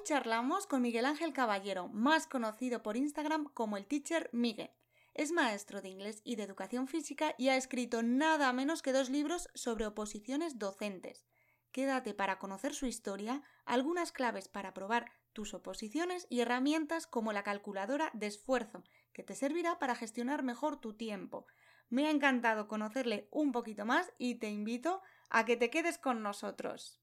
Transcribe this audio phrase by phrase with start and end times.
[0.00, 4.70] Hoy charlamos con Miguel Ángel Caballero, más conocido por Instagram como el Teacher Miguel.
[5.12, 9.10] Es maestro de inglés y de educación física y ha escrito nada menos que dos
[9.10, 11.26] libros sobre oposiciones docentes.
[11.70, 17.42] Quédate para conocer su historia, algunas claves para probar tus oposiciones y herramientas como la
[17.42, 18.82] calculadora de esfuerzo,
[19.12, 21.46] que te servirá para gestionar mejor tu tiempo.
[21.90, 26.22] Me ha encantado conocerle un poquito más y te invito a que te quedes con
[26.22, 27.02] nosotros.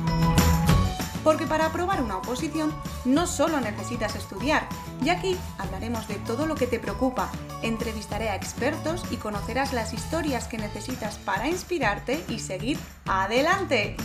[1.23, 2.73] Porque para aprobar una oposición
[3.05, 4.67] no solo necesitas estudiar,
[5.03, 7.29] y aquí hablaremos de todo lo que te preocupa,
[7.61, 13.97] entrevistaré a expertos y conocerás las historias que necesitas para inspirarte y seguir adelante.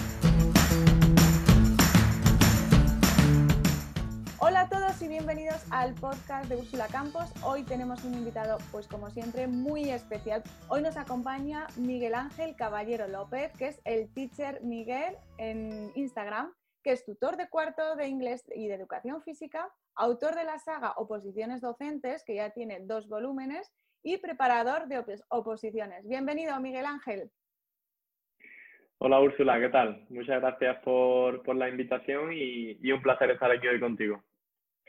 [4.38, 7.30] Hola a todos y bienvenidos al podcast de Úrsula Campos.
[7.42, 10.42] Hoy tenemos un invitado, pues como siempre, muy especial.
[10.68, 16.52] Hoy nos acompaña Miguel Ángel Caballero López, que es el teacher Miguel en Instagram
[16.86, 20.92] que es tutor de cuarto de inglés y de educación física, autor de la saga
[20.98, 26.06] Oposiciones Docentes, que ya tiene dos volúmenes, y preparador de oposiciones.
[26.06, 27.32] Bienvenido, Miguel Ángel.
[28.98, 30.06] Hola Úrsula, ¿qué tal?
[30.10, 34.22] Muchas gracias por, la invitación y, y, un placer estar aquí hoy contigo.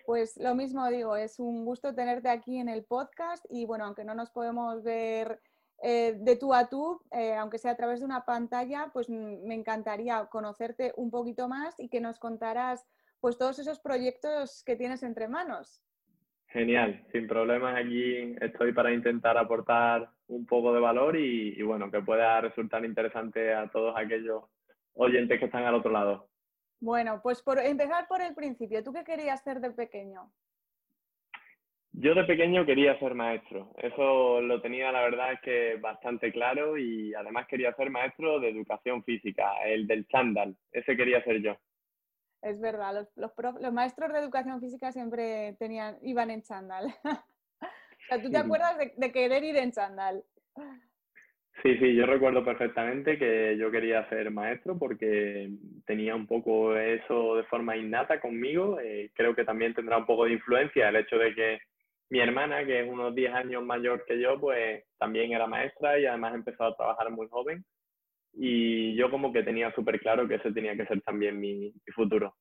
[0.06, 4.04] Pues lo mismo digo, es un gusto tenerte aquí en el podcast y bueno, aunque
[4.04, 5.42] no nos podemos ver
[5.84, 9.54] eh, de tú a tú, eh, aunque sea a través de una pantalla, pues me
[9.54, 12.88] encantaría conocerte un poquito más y que nos contaras
[13.20, 15.82] pues todos esos proyectos que tienes entre manos.
[16.50, 22.02] Genial, sin problemas aquí estoy para intentar aportar un poco de valor y, bueno, que
[22.02, 24.44] pueda resultar interesante a todos aquellos
[24.94, 26.30] oyentes que están al otro lado.
[26.80, 30.32] Bueno, pues por empezar por el principio, ¿tú qué querías ser de pequeño?
[31.94, 36.78] Yo de pequeño quería ser maestro, eso lo tenía la verdad es que bastante claro
[36.78, 41.58] y además quería ser maestro de educación física, el del chándal, ese quería ser yo.
[42.42, 46.86] Es verdad, los, los, maestros de educación física siempre tenían, iban en chándal.
[47.04, 47.66] o
[48.08, 50.24] sea, ¿tú te acuerdas de, querer ir en chándal?
[51.64, 55.50] Sí, sí, yo recuerdo perfectamente que yo quería ser maestro porque
[55.86, 58.80] tenía un poco eso de forma innata conmigo.
[58.80, 61.60] Eh, creo que también tendrá un poco de influencia el hecho de que
[62.10, 66.06] mi hermana, que es unos 10 años mayor que yo, pues también era maestra y
[66.06, 67.66] además empezó a trabajar muy joven.
[68.34, 72.36] Y yo como que tenía súper claro que ese tenía que ser también mi, futuro.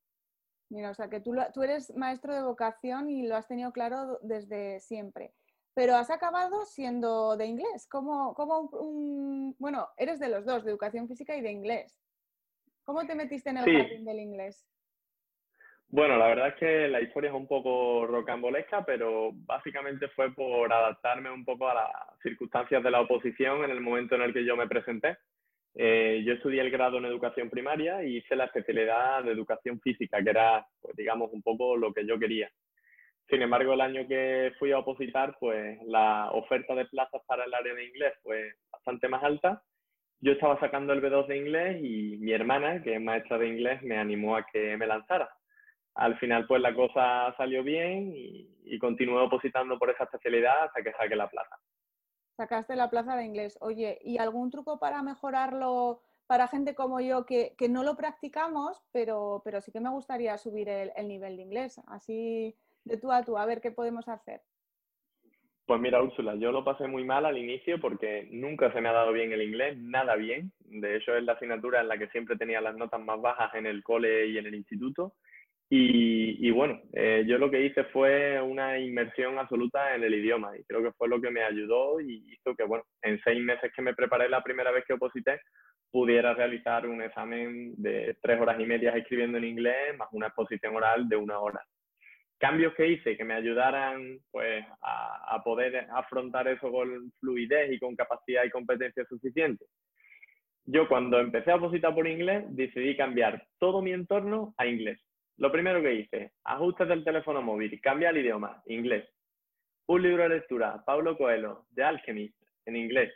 [0.69, 4.19] Mira, o sea, que tú, tú eres maestro de vocación y lo has tenido claro
[4.23, 5.33] desde siempre.
[5.75, 7.87] Pero has acabado siendo de inglés.
[7.91, 12.01] ¿Cómo, cómo un, bueno, eres de los dos, de educación física y de inglés.
[12.85, 14.65] ¿Cómo te metiste en el jardín del inglés?
[15.89, 20.73] Bueno, la verdad es que la historia es un poco rocambolesca, pero básicamente fue por
[20.73, 24.45] adaptarme un poco a las circunstancias de la oposición en el momento en el que
[24.45, 25.17] yo me presenté.
[25.75, 30.23] Eh, yo estudié el grado en educación primaria y hice la especialidad de educación física,
[30.23, 32.51] que era, pues, digamos, un poco lo que yo quería.
[33.29, 37.55] Sin embargo, el año que fui a opositar, pues la oferta de plazas para el
[37.55, 39.63] área de inglés fue bastante más alta.
[40.21, 43.83] Yo estaba sacando el B2 de inglés y mi hermana, que es maestra de inglés,
[43.83, 45.29] me animó a que me lanzara
[45.97, 50.83] al final pues la cosa salió bien y, y continué opositando por esa especialidad hasta
[50.83, 51.57] que saqué la plaza.
[52.37, 53.57] Sacaste la plaza de inglés.
[53.61, 59.41] Oye, ¿y algún truco para mejorarlo para gente como yo que, no lo practicamos, pero,
[59.45, 61.81] pero sí que me gustaría subir el, el, nivel de inglés?
[61.87, 62.55] Así
[62.85, 64.43] de tú a tú, a ver qué podemos hacer.
[65.67, 68.93] Pues mira, Úrsula, yo lo pasé muy mal al inicio porque nunca se me ha
[68.93, 70.53] dado bien el inglés, nada bien.
[70.61, 73.67] De hecho, es la asignatura en la que siempre tenía las notas más bajas en
[73.67, 75.15] el cole y en el instituto.
[75.69, 80.63] Y, bueno, eh, yo lo que hice fue una inmersión absoluta en el idioma y
[80.65, 83.83] creo que fue lo que me ayudó y hizo que, bueno, en seis meses que
[83.83, 85.41] me preparé la primera vez que oposité,
[85.91, 90.77] pudiera realizar un examen de tres horas y media escribiendo en inglés más una exposición
[90.77, 91.61] oral de una hora.
[92.39, 97.79] Cambios que hice que me ayudaran pues, a, a poder afrontar eso con fluidez y
[97.81, 99.65] con capacidad y competencia suficiente.
[100.65, 105.01] Yo cuando empecé a opositar por inglés decidí cambiar todo mi entorno a inglés
[105.39, 109.09] lo primero que hice, ajustes del teléfono móvil, cambia el idioma, inglés.
[109.87, 113.13] Un libro de lectura, Paulo Coelho, The Alchemist, en inglés.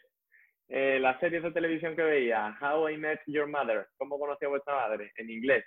[0.68, 4.48] Eh, las series de televisión que veía, How I Met Your Mother, ¿cómo conocí a
[4.48, 5.12] vuestra madre?
[5.16, 5.64] En inglés.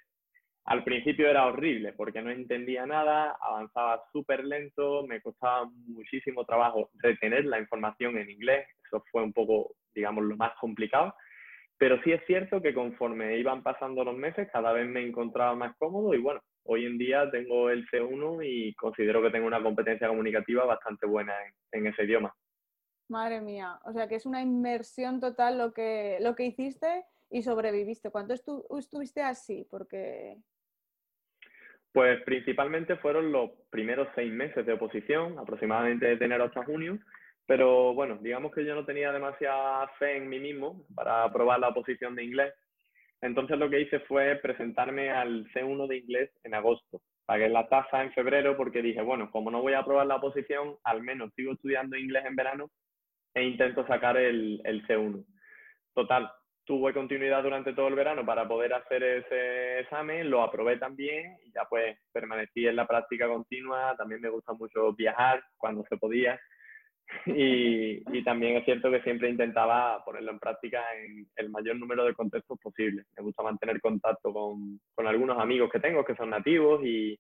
[0.66, 6.90] al principio era horrible porque no entendía nada, avanzaba súper lento, me costaba muchísimo trabajo
[7.02, 11.14] retener la información en inglés, eso fue un poco, digamos, lo más complicado.
[11.84, 15.76] Pero sí es cierto que conforme iban pasando los meses, cada vez me encontraba más
[15.76, 20.08] cómodo y bueno, hoy en día tengo el C1 y considero que tengo una competencia
[20.08, 21.34] comunicativa bastante buena
[21.74, 22.34] en, ese idioma.
[23.10, 27.42] Madre mía, o sea que es una inmersión total lo que, lo que hiciste y
[27.42, 28.12] sobreviviste.
[28.12, 29.68] ¿Cuánto estuviste así?
[29.70, 30.38] Porque
[31.92, 36.98] pues principalmente fueron los primeros seis meses de oposición, aproximadamente de enero hasta junio,
[37.46, 41.70] pero bueno, digamos que yo no tenía demasiada fe en mí mismo para aprobar la
[41.70, 42.54] oposición de inglés.
[43.22, 47.02] Entonces lo que hice fue presentarme al C1 de inglés en agosto.
[47.26, 50.76] Pagué la tasa en febrero porque dije, bueno, como no voy a aprobar la oposición,
[50.84, 52.70] al menos sigo estudiando inglés en verano
[53.34, 55.26] e intento sacar el, el C1.
[55.94, 56.30] Total,
[56.66, 61.52] tuve continuidad durante todo el verano para poder hacer ese examen, lo aprobé también y
[61.52, 66.40] ya pues permanecí en la práctica continua, también me gusta mucho viajar cuando se podía
[67.26, 72.06] y, y también es cierto que siempre intentaba ponerlo en práctica en el mayor número
[72.06, 73.04] de contextos posible.
[73.18, 77.20] Me gusta mantener contacto con, algunos amigos que tengo que son nativos y,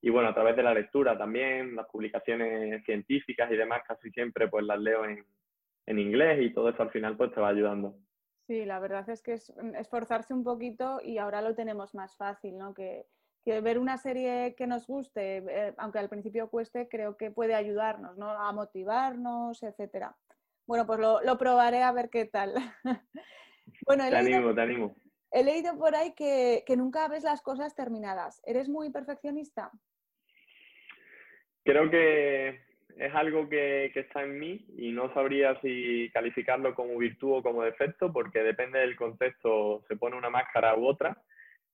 [0.00, 4.48] y bueno, a través de la lectura también, las publicaciones científicas y demás casi siempre
[4.48, 5.24] pues las leo en,
[5.86, 7.96] en inglés y todo eso al final pues te va ayudando.
[8.46, 12.58] Sí, la verdad es que es esforzarse un poquito y ahora lo tenemos más fácil,
[12.58, 12.74] ¿no?
[12.74, 13.06] Que,
[13.44, 17.54] que ver una serie que nos guste, eh, aunque al principio cueste, creo que puede
[17.54, 18.30] ayudarnos, ¿no?
[18.30, 20.16] A motivarnos, etcétera.
[20.66, 22.54] Bueno, pues lo, lo probaré a ver qué tal.
[23.86, 24.96] bueno, he te leído, animo, te animo.
[25.32, 28.40] He leído por ahí que, que nunca ves las cosas terminadas.
[28.44, 29.70] ¿Eres muy perfeccionista?
[31.64, 32.60] Creo que
[32.96, 37.42] es algo que, que, está en mí y no sabría si calificarlo como virtud o
[37.42, 41.16] como defecto porque depende del contexto, se pone una máscara u otra,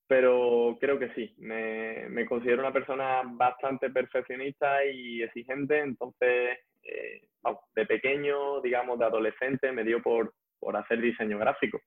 [0.08, 7.28] pero creo que sí, me, me considero una persona bastante perfeccionista y exigente, entonces eh,
[7.76, 11.80] de pequeño, digamos de adolescente, me dio por, por hacer diseño gráfico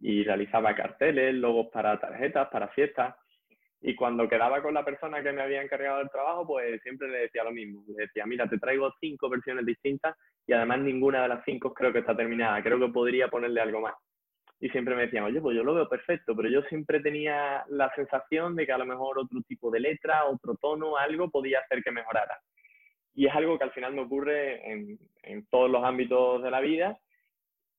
[0.00, 3.14] y realizaba carteles, logos para tarjetas, para fiestas
[3.82, 7.18] y cuando quedaba con la persona que me había encargado del trabajo, pues siempre le
[7.20, 7.82] decía lo mismo.
[7.88, 11.92] Le decía, mira, te traigo cinco versiones distintas y además ninguna de las cinco creo
[11.92, 12.62] que está terminada.
[12.62, 13.94] Creo que podría ponerle algo más.
[14.60, 17.90] Y siempre me decían, oye, pues yo lo veo perfecto, pero yo siempre tenía la
[17.94, 21.82] sensación de que a lo mejor otro tipo de letra, otro tono, algo podía hacer
[21.82, 22.38] que mejorara.
[23.14, 26.60] Y es algo que al final me ocurre en, en todos los ámbitos de la
[26.60, 26.98] vida.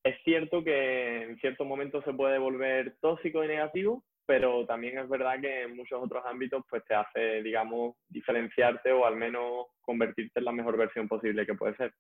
[0.04, 5.08] Es cierto que en ciertos momentos se puede volver tóxico y negativo, pero también es
[5.08, 10.40] verdad que en muchos otros ámbitos pues te hace, digamos, diferenciarte o al menos convertirte
[10.40, 11.94] en la mejor versión posible que puede ser.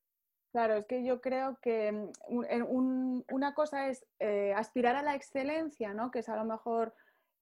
[0.51, 5.93] Claro, es que yo creo que mm, una cosa es eh, aspirar a la excelencia,
[5.93, 6.11] ¿no?
[6.11, 6.93] Que es a lo mejor,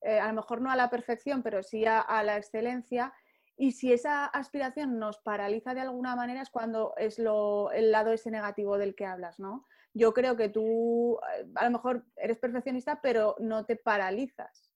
[0.02, 3.14] eh, a lo mejor no a la perfección, pero sí a, la excelencia.
[3.58, 8.14] Y si esa aspiración nos paraliza de alguna manera es cuando es lo, el lado
[8.14, 9.66] ese negativo del que hablas, ¿no?
[9.94, 14.69] Yo creo que tú eh, a lo mejor eres perfeccionista, pero no te paralizas.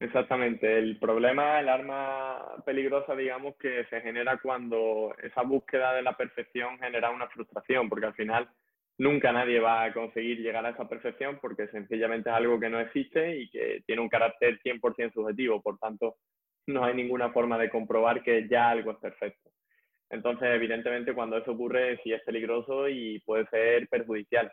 [0.00, 0.78] Exactamente.
[0.78, 6.78] El problema, el arma peligrosa, digamos, que se genera cuando esa búsqueda de la perfección
[6.78, 8.48] genera una frustración, porque al final
[8.98, 12.80] nunca nadie va a conseguir llegar a esa perfección porque sencillamente es algo que no
[12.80, 15.62] existe y que tiene un carácter 100% subjetivo.
[15.62, 16.16] Por tanto,
[16.66, 19.50] no hay ninguna forma de comprobar que ya algo es perfecto.
[20.10, 24.52] Entonces, evidentemente, cuando eso ocurre, sí es peligroso y puede ser perjudicial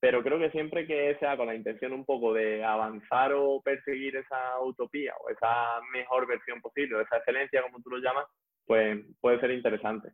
[0.00, 4.16] pero creo que siempre que sea con la intención un poco de avanzar o perseguir
[4.16, 8.26] esa utopía o esa mejor versión posible, o esa excelencia, como tú lo llamas,
[8.66, 10.12] pues puede ser interesante.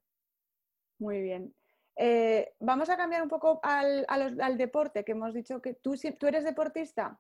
[0.99, 1.55] Muy bien.
[1.97, 6.27] Eh, vamos a cambiar un poco al, al, deporte, que hemos dicho que tú, tú
[6.27, 7.19] eres deportista.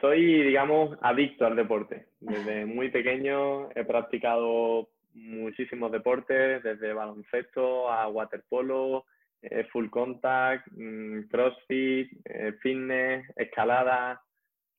[0.00, 2.06] Soy, digamos, adicto al deporte.
[2.20, 9.04] Desde muy pequeño he practicado muchísimos deportes, desde baloncesto a waterpolo,
[9.42, 14.22] eh, full contact, mm, crossfit, eh, fitness, escalada,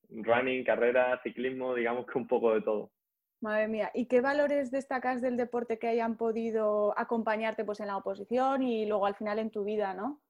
[0.08, 2.90] running, carrera, ciclismo, digamos que un poco de todo.
[3.40, 7.96] Madre mía, ¿y qué valores destacas del deporte que hayan podido acompañarte pues en la
[7.96, 10.20] oposición y luego al final en tu vida, no?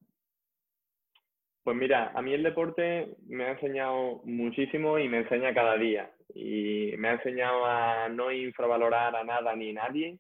[1.63, 6.11] Pues mira, a mí el deporte me ha enseñado muchísimo y me enseña cada día.
[6.35, 10.19] Y me ha enseñado a no infravalorar a nada ni a nadie,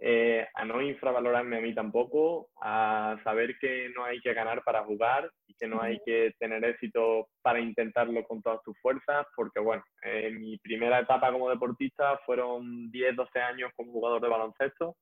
[0.00, 4.84] eh, a no infravalorarme a mí tampoco, a saber que no hay que ganar para
[4.84, 9.58] jugar y que no hay que tener éxito para intentarlo con todas tus fuerzas, porque
[9.58, 14.96] bueno, en mi primera etapa como deportista fueron 10, 12 años como jugador de baloncesto,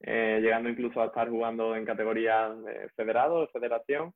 [0.00, 4.12] eh, llegando incluso a estar jugando en categorías de federado, de federación.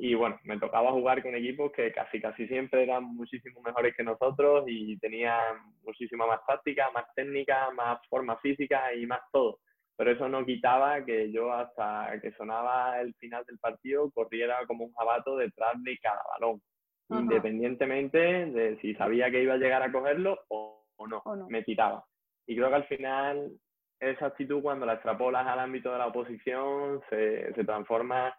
[0.00, 4.04] Y bueno, me tocaba jugar con equipos que casi casi siempre eran muchísimo mejores que
[4.04, 9.58] nosotros y tenían muchísima más táctica, más técnica, más forma física y más todo.
[9.96, 14.84] Pero eso no quitaba que yo hasta que sonaba el final del partido corriera como
[14.84, 16.62] un jabato detrás de cada balón,
[17.10, 22.04] independientemente de si sabía que iba a llegar a cogerlo o, no, me tiraba.
[22.46, 23.50] Y creo que al final
[23.98, 28.32] esa actitud cuando la extrapolas al ámbito de la oposición se, se transforma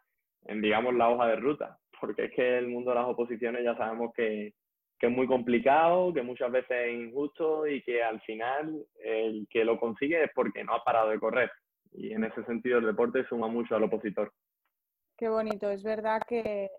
[0.45, 3.75] en, digamos, la hoja de ruta, porque es que el mundo de las oposiciones ya
[3.75, 4.53] sabemos que,
[4.99, 9.63] que es muy complicado, que muchas veces es injusto y que al final el que
[9.63, 11.51] lo consigue es porque no ha parado de correr.
[11.91, 14.31] Y en ese sentido el deporte suma mucho al opositor.
[15.17, 16.69] Qué bonito, es verdad que,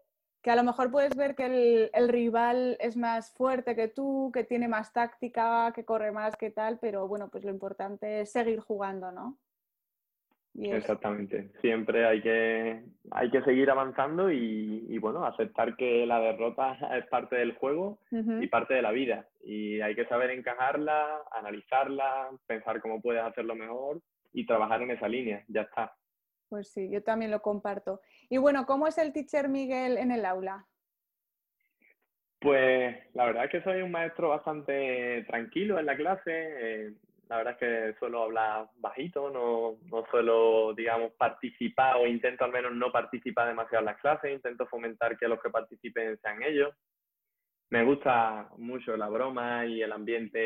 [0.43, 4.31] que a lo mejor puedes ver que el, el, rival es más fuerte que tú,
[4.33, 8.33] que tiene más táctica, que corre más, que tal, pero bueno, pues lo importante es
[8.33, 9.39] seguir jugando, ¿no?
[10.59, 11.51] Exactamente.
[11.61, 17.37] Siempre hay que, hay que seguir avanzando y, bueno, aceptar que la derrota es parte
[17.37, 19.27] del juego y parte de la vida.
[19.43, 24.01] Y hay que saber encajarla, analizarla, pensar cómo puedes hacerlo mejor
[24.33, 25.45] y trabajar en esa línea.
[25.49, 25.95] Ya está.
[26.49, 28.01] Pues sí, yo también lo comparto.
[28.29, 30.67] Y bueno, ¿cómo es el teacher Miguel en el aula?
[32.41, 36.23] Pues la verdad es que soy un maestro bastante tranquilo en la clase.
[36.27, 36.95] Eh,
[37.31, 42.51] la verdad es que suelo hablar bajito, no, no suelo, digamos, participar o intento al
[42.51, 46.75] menos no participar demasiado en las clases, intento fomentar que los que participen sean ellos.
[47.71, 50.39] Me gusta mucho la broma y el ambiente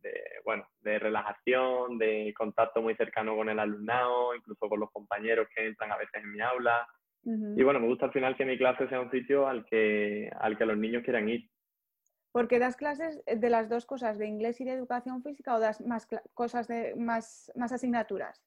[0.00, 5.48] de, bueno, de relajación, de contacto muy cercano con el alumnado, incluso con los compañeros
[5.54, 6.88] que entran a veces en mi aula.
[7.22, 10.56] Y bueno, me gusta al final que mi clase sea un sitio al que, al
[10.56, 11.46] que los niños quieran ir.
[12.32, 15.80] Porque das clases de las dos cosas, de inglés y de educación física, o das
[15.80, 18.40] más cosas de más, más asignaturas?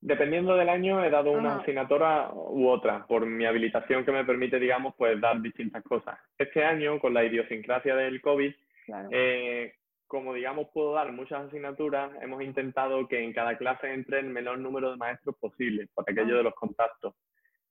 [0.00, 4.60] Dependiendo del año he dado una asignatura u otra, por mi habilitación que me permite,
[4.60, 6.18] digamos, pues dar distintas cosas.
[6.36, 8.54] Este año, con la idiosincrasia del COVID,
[9.10, 9.74] eh,
[10.06, 14.58] como digamos puedo dar muchas asignaturas, hemos intentado que en cada clase entre el menor
[14.58, 16.38] número de maestros posible, por aquello ah.
[16.38, 17.14] de los contactos.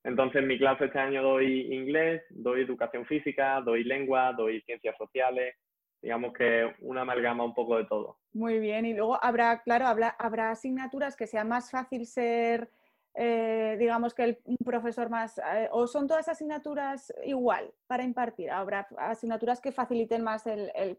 [0.04, 4.96] Entonces, en mi clase este año doy inglés, doy educación física, doy lengua, doy ciencias
[4.96, 5.56] sociales,
[6.00, 8.18] digamos que una amalgama un poco de todo.
[8.32, 12.70] Muy bien, y luego habrá, claro, habrá, habrá asignaturas que sea más fácil ser,
[13.14, 18.50] eh, digamos que el, un profesor más, eh, o son todas asignaturas igual para impartir,
[18.50, 20.98] habrá asignaturas que faciliten más el, el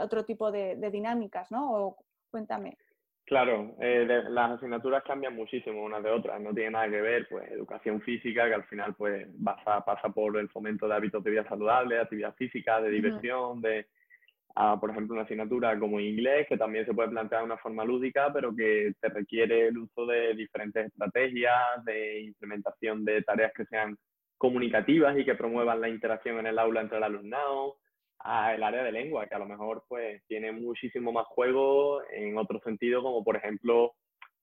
[0.00, 1.72] otro tipo de, de, dinámicas, ¿no?
[1.72, 1.96] O,
[2.30, 2.76] cuéntame.
[3.24, 7.50] Claro, eh, las asignaturas cambian muchísimo unas de otras, no tiene nada que ver, pues
[7.50, 11.48] educación física, que al final pues pasa, pasa por el fomento de hábitos de vida
[11.48, 13.86] saludable, de actividad física, de diversión, de,
[14.80, 18.32] por ejemplo, una asignatura como inglés, que también se puede plantear de una forma lúdica,
[18.32, 23.96] pero que te requiere el uso de diferentes estrategias, de implementación de tareas que sean
[24.36, 27.76] comunicativas y que promuevan la interacción en el aula entre el alumnado,
[28.24, 32.38] a el área de lengua, que a lo mejor pues tiene muchísimo más juego en
[32.38, 33.94] otro sentido, como por ejemplo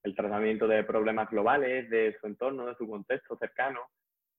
[0.02, 3.80] el tratamiento de problemas globales, de su entorno, de su contexto cercano.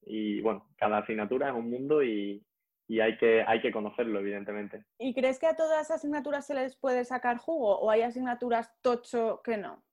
[0.04, 2.44] Y bueno, cada asignatura es un mundo y,
[2.88, 4.84] y hay, que, hay que conocerlo, evidentemente.
[4.98, 8.74] ¿Y crees que a todas las asignaturas se les puede sacar jugo o hay asignaturas
[8.82, 9.84] tocho que no?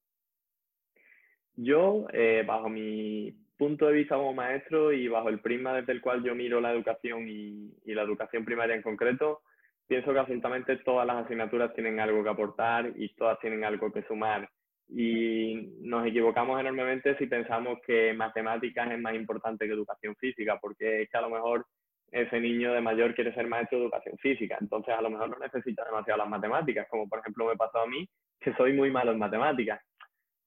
[1.55, 6.01] Yo, eh, bajo mi punto de vista como maestro y bajo el prisma desde el
[6.01, 9.41] cual yo miro la educación y, la educación primaria en concreto,
[9.87, 14.05] pienso que absolutamente todas las asignaturas tienen algo que aportar y todas tienen algo que
[14.05, 14.49] sumar.
[14.89, 21.03] Y nos equivocamos enormemente si pensamos que matemáticas es más importante que educación física, porque
[21.03, 21.67] es que a lo mejor
[22.11, 25.39] ese niño de mayor quiere ser maestro de educación física, entonces a lo mejor no
[25.39, 28.09] necesita demasiado las matemáticas, como por ejemplo me pasó a mí,
[28.41, 29.81] que soy muy malo en matemáticas.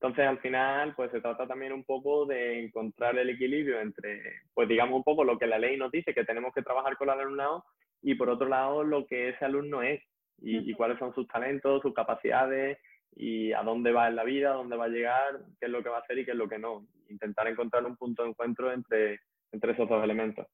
[0.01, 4.67] Entonces, al final, pues se trata también un poco de encontrar el equilibrio entre, pues
[4.67, 7.19] digamos un poco lo que la ley nos dice, que tenemos que trabajar con el
[7.19, 7.63] alumnado,
[8.01, 10.01] y por otro lado, lo que ese alumno es,
[10.39, 12.79] y, cuáles son sus talentos, sus capacidades,
[13.15, 15.83] y a dónde va en la vida, a dónde va a llegar, qué es lo
[15.83, 16.87] que va a hacer y qué es lo que no.
[17.07, 19.19] Intentar encontrar un punto de encuentro entre,
[19.51, 20.47] entre esos dos elementos.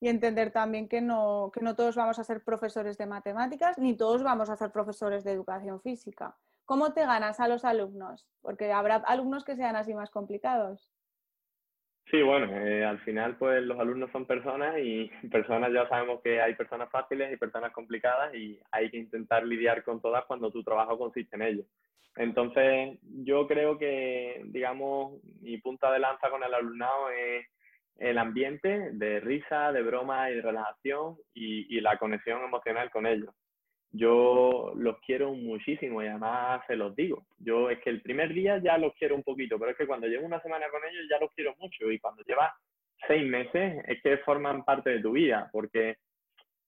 [0.00, 3.98] Y entender también que no, que no todos vamos a ser profesores de matemáticas, ni
[3.98, 6.34] todos vamos a ser profesores de educación física
[6.64, 8.26] ¿Cómo te ganas a los alumnos?
[8.40, 10.90] Porque habrá alumnos que sean así más complicados.
[12.10, 16.40] Sí, bueno, eh, al final pues los alumnos son personas y personas ya sabemos que
[16.40, 20.62] hay personas fáciles y personas complicadas y hay que intentar lidiar con todas cuando tu
[20.62, 21.64] trabajo consiste en ello.
[22.16, 27.44] Entonces, yo creo que, digamos, mi punta de lanza con el alumnado es
[27.96, 33.06] el ambiente de risa, de broma y de relajación y, y la conexión emocional con
[33.06, 33.34] ellos
[33.96, 37.24] yo los quiero muchísimo y además se los digo.
[37.38, 40.08] Yo es que el primer día ya los quiero un poquito, pero es que cuando
[40.08, 42.52] llevo una semana con ellos ya los quiero mucho y cuando llevas
[43.06, 45.98] seis meses es que forman parte de tu vida, porque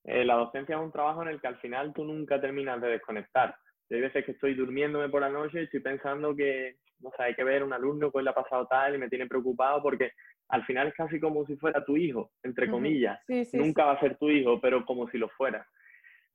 [0.04, 2.90] eh, la docencia es un trabajo en el que al final tú nunca terminas de
[2.90, 3.56] desconectar.
[3.90, 7.34] Hay veces que estoy durmiéndome por la noche y estoy pensando que, no sé, hay
[7.34, 10.12] que ver un alumno que le ha pasado tal y me tiene preocupado porque
[10.48, 13.18] al final es casi como si fuera tu hijo, entre comillas.
[13.52, 15.66] nunca va a ser tu hijo, pero como si lo fuera.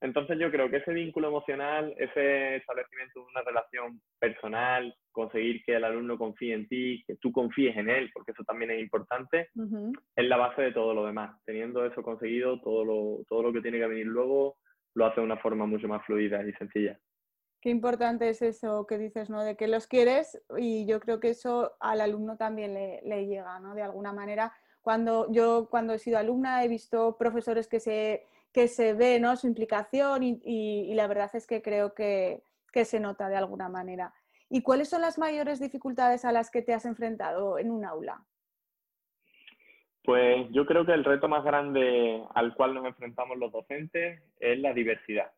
[0.02, 5.76] Entonces yo creo que ese vínculo emocional, ese establecimiento de una relación personal, conseguir que
[5.76, 9.50] el alumno confíe en ti, que tú confíes en él, porque eso también es importante,
[10.16, 11.40] es la base de todo lo demás.
[11.44, 14.56] Teniendo eso conseguido, todo lo, todo lo que tiene que venir luego
[14.94, 16.98] lo hace de una forma mucho más fluida y sencilla.
[17.60, 19.44] Qué importante es eso que dices, ¿no?
[19.44, 23.60] De que los quieres y yo creo que eso al alumno también le, le llega,
[23.60, 23.76] ¿no?
[23.76, 24.52] De alguna manera.
[24.80, 29.34] Cuando yo cuando he sido alumna he visto profesores que se que se ve ¿no?
[29.36, 32.42] su implicación y, la verdad es que creo que,
[32.84, 34.14] se nota de alguna manera.
[34.48, 38.24] ¿Y cuáles son las mayores dificultades a las que te has enfrentado en un aula?
[40.04, 44.58] Pues yo creo que el reto más grande al cual nos enfrentamos los docentes es
[44.58, 45.30] la diversidad.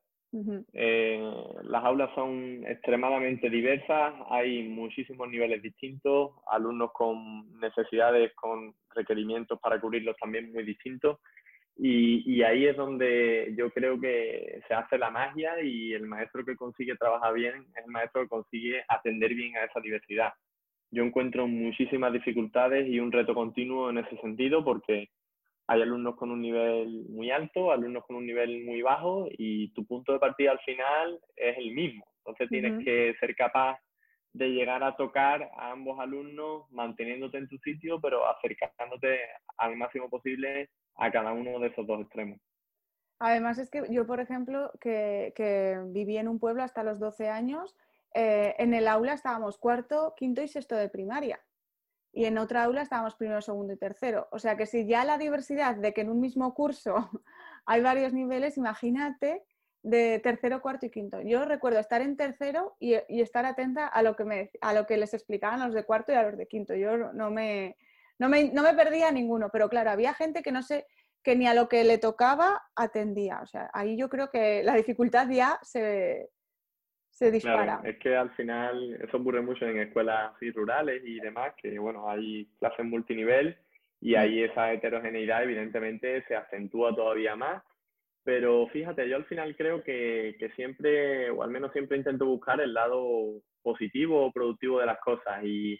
[0.72, 9.60] Eh, las aulas son extremadamente diversas, hay muchísimos niveles distintos, alumnos con necesidades, con requerimientos
[9.60, 11.20] para cubrirlos también muy distintos
[11.76, 16.56] y, ahí es donde yo creo que se hace la magia y el maestro que
[16.56, 20.32] consigue trabajar bien es el maestro que consigue atender bien a esa diversidad.
[20.90, 25.08] Yo encuentro muchísimas dificultades y un reto continuo en ese sentido porque
[25.66, 29.84] hay alumnos con un nivel muy alto, alumnos con un nivel muy bajo y tu
[29.84, 32.06] punto de partida al final es el mismo.
[32.18, 33.78] Entonces tienes que ser capaz
[34.32, 39.20] de llegar a tocar a ambos alumnos manteniéndote en tu sitio, pero acercándote
[39.58, 42.40] al máximo posible a cada uno de esos dos extremos.
[43.18, 47.76] Además es que yo, por ejemplo, que, viví en un pueblo hasta los 12 años,
[48.14, 51.40] eh, en el aula estábamos cuarto, quinto y sexto de primaria.
[52.12, 54.28] Y en otra aula estábamos primero, segundo y tercero.
[54.30, 56.94] O sea que si ya la diversidad de que en un mismo curso
[57.66, 59.42] hay varios niveles, imagínate
[59.82, 61.20] de tercero, cuarto y quinto.
[61.20, 64.96] Yo recuerdo estar en tercero y, estar atenta a lo, que me, a lo que
[64.96, 66.74] les explicaban los de cuarto y a los de quinto.
[66.74, 67.76] Yo no me,
[68.18, 70.86] no me, no me perdía ninguno, pero claro, había gente que no sé,
[71.22, 73.40] que ni a lo que le tocaba atendía.
[73.42, 76.28] O sea, ahí yo creo que la dificultad ya se,
[77.10, 77.80] se dispara.
[77.84, 82.46] es que al final eso ocurre mucho en escuelas rurales y demás, que bueno, hay
[82.58, 83.56] clases multinivel
[84.00, 84.18] y mm.
[84.18, 87.62] ahí esa heterogeneidad evidentemente se acentúa todavía más.
[88.22, 92.60] Pero fíjate, yo al final creo que, que siempre, o al menos siempre intento buscar
[92.60, 95.78] el lado positivo o productivo de las cosas y,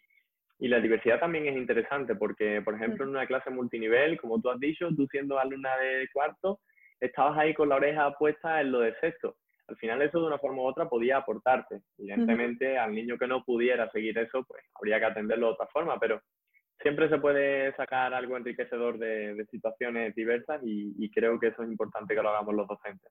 [0.59, 4.51] y la diversidad también es interesante porque, por ejemplo, en una clase multinivel, como tú
[4.51, 6.61] has dicho, tú siendo alumna de cuarto,
[7.01, 9.37] estabas ahí con la oreja puesta en lo de sexto.
[9.67, 11.81] Al final eso de una forma u otra podía aportarte.
[11.99, 15.99] Evidentemente, al niño que no pudiera seguir eso, pues habría que atenderlo de otra forma,
[15.99, 16.21] pero
[16.81, 22.15] siempre se puede sacar algo enriquecedor de, situaciones diversas y creo que eso es importante
[22.15, 23.11] que lo hagamos los docentes.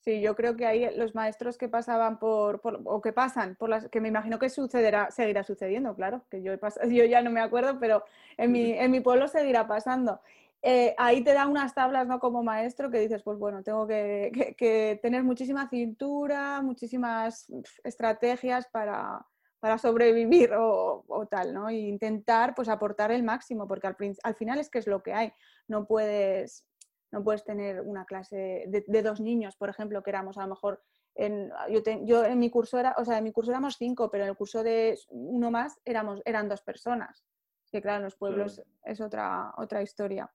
[0.00, 3.88] Sí, yo creo que ahí los maestros que pasaban por, o que pasan por las,
[3.88, 6.54] que me imagino que sucederá, seguirá sucediendo, claro, que yo,
[6.90, 8.04] yo ya no me acuerdo, pero
[8.38, 10.20] en mi, en mi pueblo seguirá pasando.
[10.62, 12.18] Eh, ahí te da unas tablas, ¿no?
[12.18, 17.46] Como maestro que dices, pues bueno, tengo que, que, tener muchísima cintura, muchísimas
[17.84, 19.26] estrategias para,
[19.58, 21.68] para sobrevivir o, o, tal, ¿no?
[21.68, 25.12] E intentar, pues, aportar el máximo, porque al, al final es que es lo que
[25.14, 25.32] hay.
[25.68, 26.66] No puedes,
[27.12, 30.82] no puedes tener una clase de, dos niños, por ejemplo, que éramos a lo mejor,
[31.14, 31.50] en,
[32.04, 34.36] yo, en mi curso era, o sea, en mi curso éramos cinco, pero en el
[34.36, 37.24] curso de uno más éramos, eran dos personas.
[37.70, 40.30] Que claro, en los pueblos es otra, otra historia.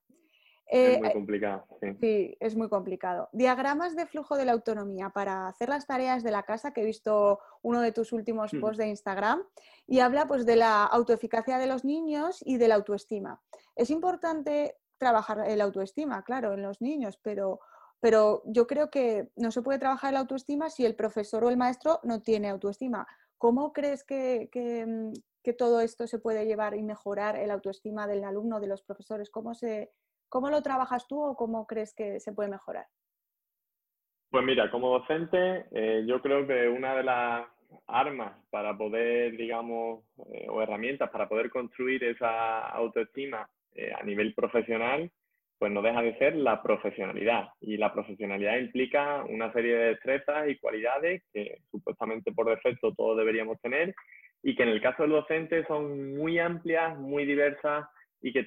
[0.66, 1.66] es muy eh, complicado.
[2.00, 2.36] Sí.
[2.40, 3.28] es muy complicado.
[3.32, 6.86] Diagramas de flujo de la autonomía para hacer las tareas de la casa, que he
[6.86, 8.60] visto uno de tus últimos hmm.
[8.60, 9.42] posts de Instagram,
[9.86, 13.42] y habla pues de la autoeficacia de los niños y de la autoestima.
[13.74, 17.60] Es importante trabajar el autoestima, claro, en los niños, pero,
[18.00, 21.56] pero yo creo que no se puede trabajar el autoestima si el profesor o el
[21.56, 23.06] maestro no tiene autoestima.
[23.38, 24.48] ¿Cómo crees que,
[24.86, 28.82] mm, que, todo esto se puede llevar y mejorar el autoestima del alumno, de los
[28.82, 29.30] profesores?
[29.30, 29.90] ¿Cómo, se,
[30.28, 32.86] cómo lo trabajas tú o cómo crees que se puede mejorar?
[34.30, 37.46] Pues mira, como docente, eh, yo creo que una de las
[37.86, 44.34] armas para poder, digamos, eh, o herramientas para poder construir esa autoestima eh, a nivel
[44.34, 45.10] profesional,
[45.58, 47.48] pues no deja de ser la profesionalidad.
[47.60, 53.16] Y la profesionalidad implica una serie de destrezas y cualidades que supuestamente por defecto todos
[53.16, 53.94] deberíamos tener
[54.42, 57.86] y que en el caso del docente son muy amplias, muy diversas
[58.20, 58.46] y que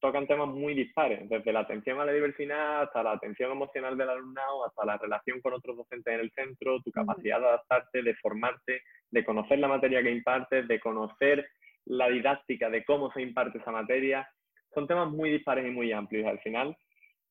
[0.00, 4.10] tocan temas muy dispares, desde la atención a la diversidad hasta la atención emocional del
[4.10, 8.14] alumnado, hasta la relación con otros docentes en el centro, tu capacidad de adaptarte, de
[8.16, 11.46] formarte, de conocer la materia que impartes, de conocer
[11.86, 14.28] la didáctica de cómo se imparte esa materia
[14.74, 16.26] son temas muy dispares y muy amplios.
[16.26, 16.76] Al final,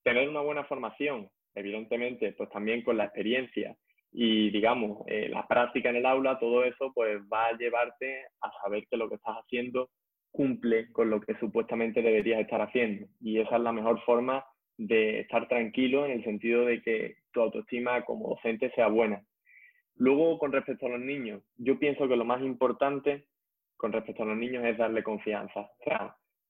[0.04, 3.76] tener una buena formación, evidentemente, pues también con la experiencia
[4.12, 8.52] y, digamos, eh, la práctica en el aula, todo eso, pues va a llevarte a
[8.62, 9.90] saber que lo que estás haciendo
[10.32, 13.08] cumple con lo que supuestamente deberías estar haciendo.
[13.22, 14.46] Y esa es la mejor forma
[14.78, 19.24] de estar tranquilo en el sentido de que tu autoestima como docente sea buena.
[19.96, 23.26] Luego, con respecto a los niños, yo pienso que lo más importante
[23.78, 25.62] con respecto a los niños es darle confianza.
[25.62, 25.84] O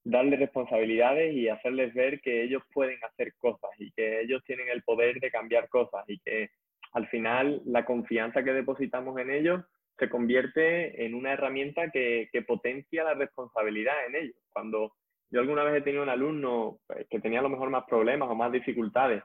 [0.04, 4.84] darle responsabilidades y hacerles ver que ellos pueden hacer cosas y que ellos tienen el
[4.84, 6.50] poder de cambiar cosas y que
[6.94, 9.62] al final la confianza que depositamos en ellos
[9.98, 14.36] se convierte en una herramienta que, potencia la responsabilidad en ellos.
[14.52, 14.94] Cuando
[15.30, 18.30] yo alguna vez he tenido un alumno pues, que tenía a lo mejor más problemas
[18.30, 19.24] o más dificultades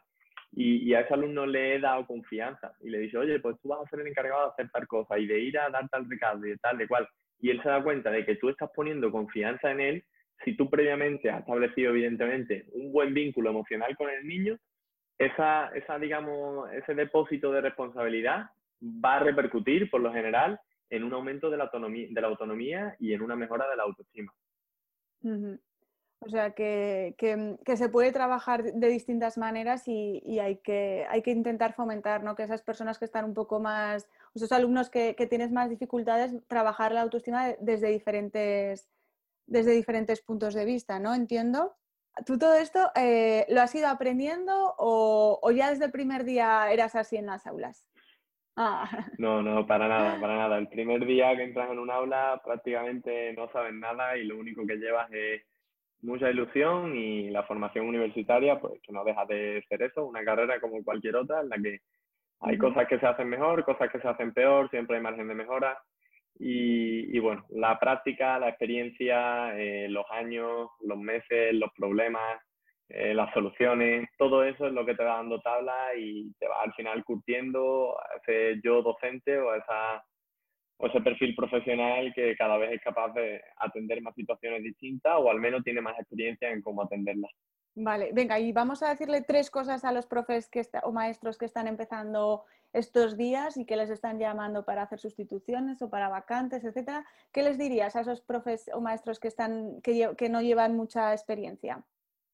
[0.52, 3.80] y, a ese alumno le he dado confianza y le dice, oye, pues tú vas
[3.80, 6.46] a ser el encargado de hacer tal cosa y de ir a dar tal recado
[6.46, 7.08] y de tal, de cual.
[7.40, 10.04] Y él se da cuenta de que tú estás poniendo confianza en él
[10.44, 14.58] si tú previamente has establecido, evidentemente, un buen vínculo emocional con el niño,
[15.18, 18.50] esa, esa, digamos, ese depósito de responsabilidad
[18.82, 22.96] va a repercutir, por lo general, en un aumento de la autonomía, de la autonomía
[23.00, 24.32] y en una mejora de la autoestima.
[26.20, 31.22] O sea, que, que, se puede trabajar de distintas maneras y, y, hay, que, hay
[31.22, 32.34] que intentar fomentar ¿no?
[32.34, 36.34] que esas personas que están un poco más, esos alumnos que, que tienes más dificultades,
[36.46, 38.88] trabajar la autoestima desde diferentes,
[39.46, 41.14] desde diferentes puntos de vista, ¿no?
[41.14, 41.76] Entiendo.
[42.24, 46.94] ¿Tú todo esto eh, lo has ido aprendiendo o, ya desde el primer día eras
[46.94, 47.88] así en las aulas?
[48.56, 48.88] Ah.
[49.18, 50.58] No, no, para nada, para nada.
[50.58, 54.66] El primer día que entras en un aula prácticamente no sabes nada y lo único
[54.66, 55.42] que llevas es
[56.00, 60.60] mucha ilusión y la formación universitaria, pues que no deja de ser eso, una carrera
[60.60, 61.80] como cualquier otra en la que
[62.40, 65.34] hay cosas que se hacen mejor, cosas que se hacen peor, siempre hay margen de
[65.34, 65.78] mejora
[66.38, 72.40] y, bueno, la práctica, la experiencia, eh, los años, los meses, los problemas,
[72.88, 76.62] eh, las soluciones, todo eso es lo que te va dando tabla y te va
[76.62, 80.04] al final curtiendo a ese yo docente o, esa,
[80.76, 85.30] o ese perfil profesional que cada vez es capaz de atender más situaciones distintas o
[85.30, 87.32] al menos tiene más experiencia en cómo atenderlas.
[87.78, 91.44] Vale, venga, y vamos a decirle tres cosas a los profes que o maestros que
[91.44, 92.44] están empezando
[92.76, 97.42] estos días y que les están llamando para hacer sustituciones o para vacantes, etcétera, ¿qué
[97.42, 101.82] les dirías a esos profes o maestros que, están, que, no llevan mucha experiencia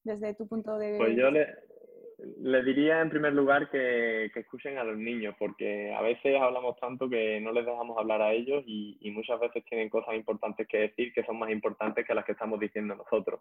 [0.03, 1.05] desde tu punto de vista?
[1.05, 6.35] Pues yo le, diría en primer lugar que, escuchen a los niños, porque a veces
[6.39, 10.67] hablamos tanto que no les dejamos hablar a ellos y, muchas veces tienen cosas importantes
[10.67, 13.39] que decir que son más importantes que las que estamos diciendo nosotros.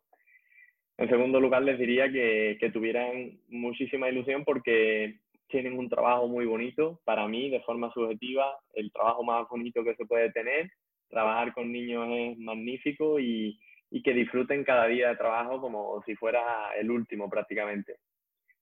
[0.98, 5.18] En segundo lugar, les diría que, que, tuvieran muchísima ilusión porque
[5.52, 7.00] tienen un trabajo muy bonito.
[7.04, 10.70] Para mí, de forma subjetiva, el trabajo más bonito que se puede tener.
[11.08, 13.60] Trabajar con niños es magnífico y,
[13.90, 17.96] y que disfruten cada día de trabajo como si fuera el último prácticamente.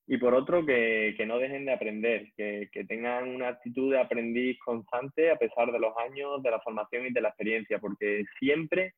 [0.07, 4.01] Y por otro, que, que no dejen de aprender, que, que, tengan una actitud de
[4.01, 8.25] aprendiz constante a pesar de los años, de la formación y de la experiencia, porque
[8.41, 8.95] siempre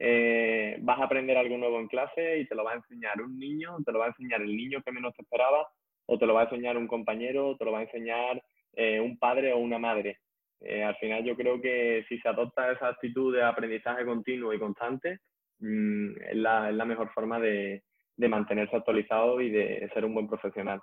[0.00, 3.38] eh, vas a aprender algo nuevo en clase y te lo va a enseñar un
[3.38, 5.68] niño, te lo va a enseñar el niño que menos te esperaba
[6.06, 8.42] o te lo va a enseñar un compañero, o te lo va a enseñar
[8.74, 10.18] eh, un padre o una madre.
[10.60, 14.58] Eh, al final yo creo que si se adopta esa actitud de aprendizaje continuo y
[14.58, 15.20] constante,
[15.58, 17.82] mm, es, la, es, la, mejor forma de,
[18.16, 20.80] de mantenerse actualizado y de ser un buen profesional.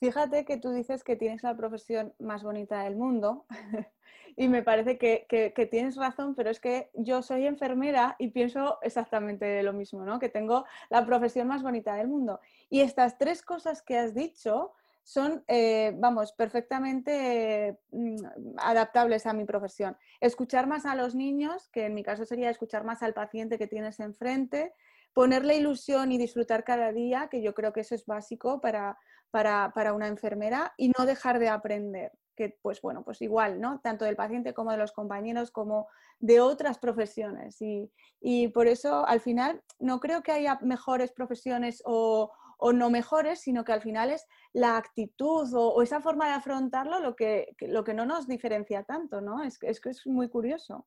[0.00, 3.44] Fíjate que tú dices que tienes la profesión más bonita del mundo
[4.36, 9.62] y me parece que, tienes razón, pero es que yo soy enfermera y pienso exactamente
[9.62, 10.18] lo mismo, ¿no?
[10.18, 12.40] Que tengo la profesión más bonita del mundo.
[12.70, 19.44] Y estas tres cosas que has dicho son, eh, vamos, perfectamente mm, adaptables a mi
[19.44, 19.98] profesión.
[20.20, 23.66] Escuchar más a los niños, que en mi caso sería escuchar más al paciente que
[23.66, 24.72] tienes enfrente,
[25.12, 28.96] ponerle ilusión y disfrutar cada día, que yo creo que eso es básico para,
[29.30, 33.80] para, una enfermera y no dejar de aprender, que pues bueno, pues igual, ¿no?
[33.80, 35.88] Tanto del paciente como de los compañeros, como
[36.18, 37.58] de otras profesiones.
[37.60, 42.32] Y, por eso al final no creo que haya mejores profesiones o,
[42.74, 47.16] no mejores, sino que al final es la actitud o, esa forma de afrontarlo lo
[47.16, 49.42] que, lo que no nos diferencia tanto, ¿no?
[49.42, 50.86] Es, es que es muy curioso.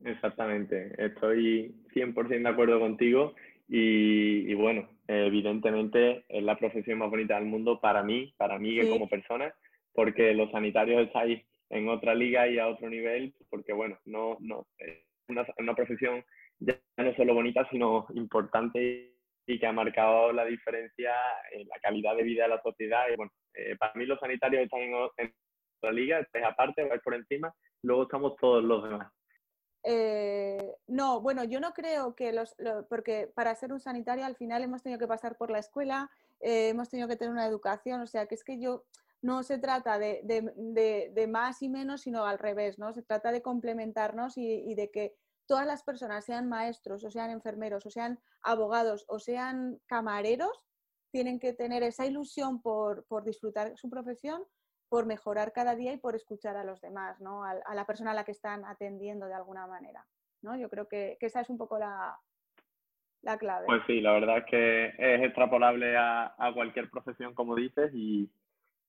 [0.00, 3.34] Exactamente, estoy 100% de acuerdo contigo
[3.68, 9.08] y, bueno, evidentemente es la profesión más bonita del mundo para mí, para mí como
[9.08, 9.54] persona,
[9.92, 14.66] porque los sanitarios estáis en otra liga y a otro nivel, porque bueno, no, no,
[14.78, 14.98] es
[15.28, 16.24] una, una profesión
[16.60, 19.14] ya no solo bonita, sino importante
[19.46, 21.12] y que ha marcado la diferencia
[21.52, 23.04] en la calidad de vida de la sociedad.
[23.12, 27.14] Y bueno, eh, para mí los sanitarios están en, otra liga, estáis aparte, vais por
[27.14, 29.12] encima, luego estamos todos los demás.
[29.86, 32.56] Eh, no, bueno, yo no creo que los,
[32.88, 36.70] porque para ser un sanitario al final hemos tenido que pasar por la escuela, eh,
[36.70, 38.84] hemos tenido que tener una educación, o sea, que es que yo
[39.20, 42.92] no se trata de, más y menos, sino al revés, ¿no?
[42.92, 45.16] Se trata de complementarnos y, de que
[45.46, 50.66] todas las personas, sean maestros o sean enfermeros o sean abogados o sean camareros,
[51.10, 54.44] tienen que tener esa ilusión por, por disfrutar su profesión,
[54.88, 57.44] por mejorar cada día y por escuchar a los demás, ¿no?
[57.44, 60.06] a, la persona a la que están atendiendo de alguna manera.
[60.42, 60.56] ¿no?
[60.56, 62.16] Yo creo que, esa es un poco la,
[63.22, 63.66] la, clave.
[63.66, 68.30] Pues sí, la verdad es que es extrapolable a, a cualquier profesión, como dices, y,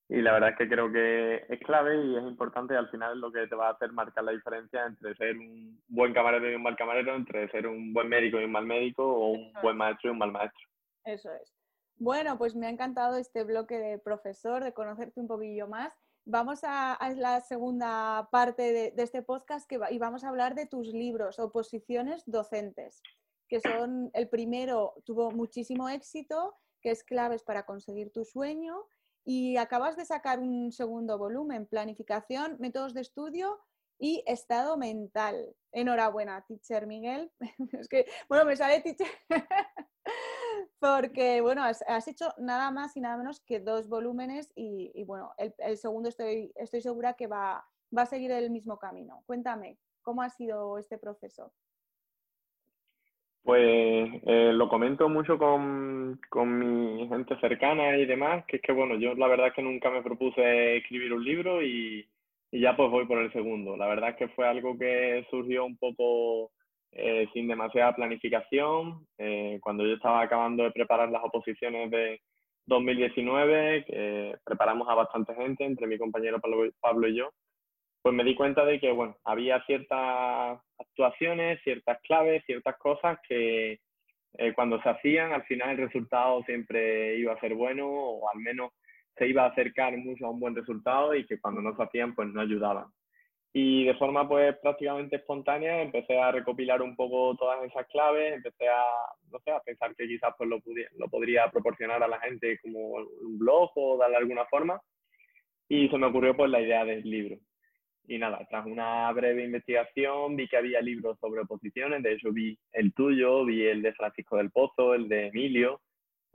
[0.10, 3.14] y, la verdad es que creo que es clave y es importante y al final
[3.14, 6.52] es lo que te va a hacer marcar la diferencia entre ser un buen camarero
[6.52, 9.54] y un mal camarero, entre ser un buen médico y un mal médico o un
[9.62, 10.68] buen maestro y un mal maestro.
[11.06, 11.55] Eso es.
[11.98, 15.94] Bueno, pues me ha encantado este bloque de profesor, de conocerte un poquillo más.
[16.26, 20.88] Vamos a, la segunda parte de, este podcast que y vamos a hablar de tus
[20.88, 23.02] libros, oposiciones docentes,
[23.48, 28.76] que son, el primero tuvo muchísimo éxito, que es claves para conseguir tu sueño,
[29.24, 33.60] y acabas de sacar un segundo volumen, planificación, métodos de estudio
[33.98, 35.56] y estado mental.
[35.72, 37.32] Enhorabuena, teacher Miguel.
[37.80, 39.08] es que, bueno, me sale teacher.
[40.80, 45.78] porque, bueno, has, hecho nada más y nada menos que dos volúmenes y, bueno, el,
[45.78, 47.66] segundo estoy, estoy segura que va,
[47.96, 49.24] va a seguir el mismo camino.
[49.26, 51.52] Cuéntame, ¿cómo ha sido este proceso?
[53.44, 58.72] Pues eh, lo comento mucho con, con, mi gente cercana y demás, que es que,
[58.72, 62.10] bueno, yo la verdad es que nunca me propuse escribir un libro y,
[62.50, 63.78] y ya pues voy por el segundo.
[63.78, 66.52] La verdad es que fue algo que surgió un poco
[66.96, 69.06] eh, sin demasiada planificación.
[69.18, 72.22] Eh, cuando yo estaba acabando de preparar las oposiciones de
[72.66, 76.42] 2019, que preparamos a bastante gente, entre mi compañero
[76.82, 77.30] Pablo y yo,
[78.02, 83.80] pues me di cuenta de que, bueno, había ciertas actuaciones, ciertas claves, ciertas cosas que
[84.38, 88.40] eh, cuando se hacían, al final el resultado siempre iba a ser bueno o al
[88.40, 88.72] menos
[89.18, 92.14] se iba a acercar mucho a un buen resultado y que cuando no se hacían,
[92.14, 92.86] pues no ayudaban.
[93.58, 98.68] Y de forma pues prácticamente espontánea empecé a recopilar un poco todas esas claves, empecé
[98.68, 98.84] a,
[99.32, 100.62] no sé, a pensar que quizás pues lo,
[100.98, 104.82] lo podría proporcionar a la gente como un blog o darle alguna forma.
[105.70, 107.38] Y se me ocurrió pues la idea del libro.
[108.10, 112.60] Y nada, tras una breve investigación vi que había libros sobre oposiciones, de hecho vi
[112.74, 115.80] el tuyo, vi el de Francisco del Pozo, el de Emilio,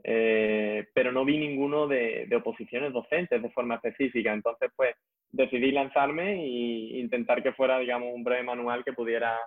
[0.03, 4.33] eh, pero no vi ninguno de, de oposiciones docentes de forma específica.
[4.33, 4.95] Entonces pues
[5.31, 9.39] decidí lanzarme e intentar que fuera, digamos, un breve manual que pudiera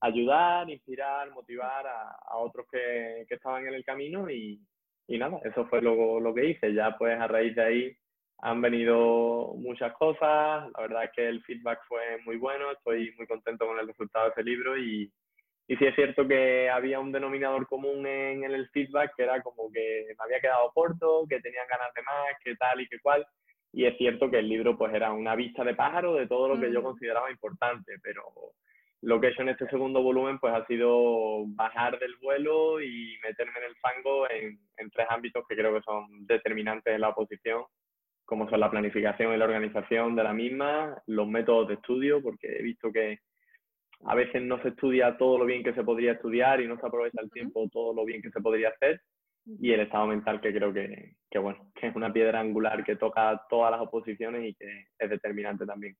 [0.00, 4.60] ayudar, inspirar, motivar a, otros que, estaban en el camino y,
[5.06, 6.72] y nada, eso fue lo, lo, que hice.
[6.74, 7.96] Ya pues a raíz de ahí
[8.38, 13.26] han venido muchas cosas, la verdad es que el feedback fue muy bueno, estoy muy
[13.26, 15.12] contento con el resultado de ese libro y,
[15.68, 19.42] y sí es cierto que había un denominador común en, en el feedback que era
[19.42, 22.98] como que me había quedado corto, que tenían ganas de más, que tal y que
[23.00, 23.26] cual
[23.72, 26.60] y es cierto que el libro pues era una vista de pájaro de todo lo
[26.60, 28.22] que yo consideraba importante, pero
[29.02, 33.16] lo que he hecho en este segundo volumen pues ha sido bajar del vuelo y
[33.22, 37.10] meterme en el fango en, en tres ámbitos que creo que son determinantes en la
[37.10, 37.64] oposición,
[38.24, 42.48] como son la planificación y la organización de la misma, los métodos de estudio, porque
[42.58, 43.20] he visto que
[44.04, 46.86] a veces no se estudia todo lo bien que se podría estudiar y no se
[46.86, 49.00] aprovecha el tiempo todo lo bien que se podría hacer
[49.46, 52.96] y el estado mental que creo que, que, bueno, que es una piedra angular que
[52.96, 55.96] toca todas las oposiciones y que es determinante también.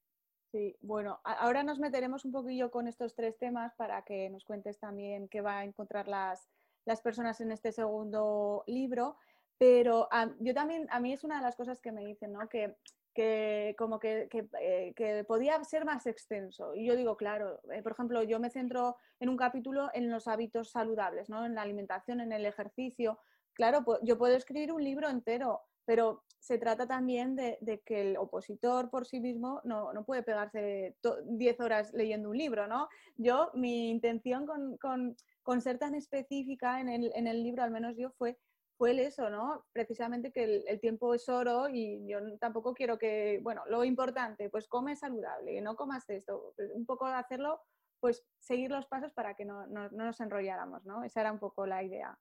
[0.51, 4.79] Sí, bueno, ahora nos meteremos un poquillo con estos tres temas para que nos cuentes
[4.79, 6.49] también qué va a encontrar las,
[6.85, 9.17] las personas en este segundo libro,
[9.57, 12.49] pero yo también, a mí es una de las cosas que me dicen, ¿no?
[12.49, 12.75] Que,
[13.13, 16.73] que como que, que, eh, podía ser más extenso.
[16.75, 20.27] Y yo digo, claro, eh, por ejemplo, yo me centro en un capítulo en los
[20.27, 21.45] hábitos saludables, ¿no?
[21.45, 23.19] En la alimentación, en el ejercicio,
[23.53, 28.89] claro, yo puedo escribir un libro entero, pero se trata también de, que el opositor
[28.89, 32.89] por sí mismo no, puede pegarse 10 horas leyendo un libro, ¿no?
[33.15, 34.47] Yo, mi intención
[34.79, 36.89] con, ser tan específica en
[37.27, 38.39] el, libro, al menos yo, fue,
[38.77, 39.65] fue eso, ¿no?
[39.71, 44.67] Precisamente que el, tiempo es oro y yo tampoco quiero que, bueno, lo importante, pues
[44.67, 47.61] come saludable, no comas esto, pues un poco hacerlo,
[47.99, 51.03] pues seguir los pasos para que no, no nos enrolláramos, ¿no?
[51.03, 52.17] Esa era un poco la idea.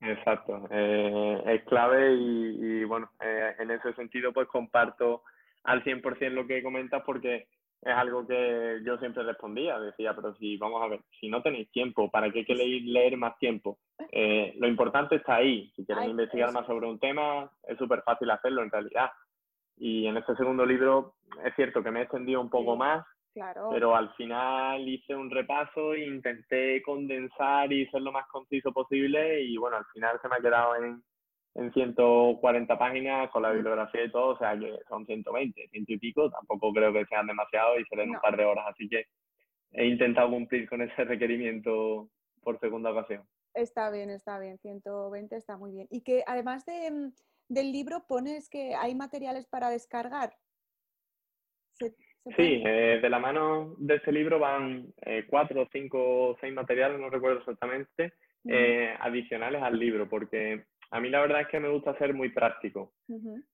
[0.00, 5.22] Exacto, eh, es clave y, bueno, eh, en ese sentido pues comparto
[5.64, 7.48] al 100% lo que comentas porque
[7.82, 11.70] es algo que yo siempre respondía, decía, pero si vamos a ver, si no tenéis
[11.70, 13.78] tiempo, ¿para qué queréis leer más tiempo?
[14.12, 18.30] Eh, lo importante está ahí, si quieres investigar más sobre un tema, es súper fácil
[18.30, 19.10] hacerlo en realidad.
[19.76, 23.68] Y en este segundo libro es cierto que me he extendido un poco más, Claro.
[23.70, 29.56] Pero al final hice un repaso intenté condensar y ser lo más conciso posible y
[29.56, 31.02] bueno, al final se me ha quedado en,
[31.54, 35.98] en 140 páginas con la bibliografía y todo, o sea que son 120, ciento y
[35.98, 39.04] pico, tampoco creo que sean demasiado y serán un par de horas, así que
[39.72, 42.08] he intentado cumplir con ese requerimiento
[42.42, 43.24] por segunda ocasión.
[43.54, 45.86] Está bien, está bien, 120 está muy bien.
[45.90, 47.12] Y que además de, mm,
[47.48, 50.36] del libro pones que hay materiales para descargar.
[52.36, 57.10] Sí, eh, de la mano de este libro van eh, cuatro, cinco, seis materiales, no
[57.10, 58.14] recuerdo exactamente,
[58.44, 62.30] eh, adicionales al libro, porque a mí la verdad es que me gusta ser muy
[62.30, 62.92] práctico.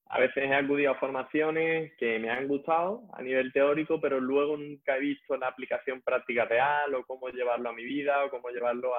[0.08, 4.56] A veces he acudido a formaciones que me han gustado a nivel teórico, pero luego
[4.56, 8.50] nunca he visto la aplicación práctica real o cómo llevarlo a mi vida o cómo
[8.50, 8.92] llevarlo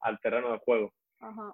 [0.00, 0.92] al terreno de juego.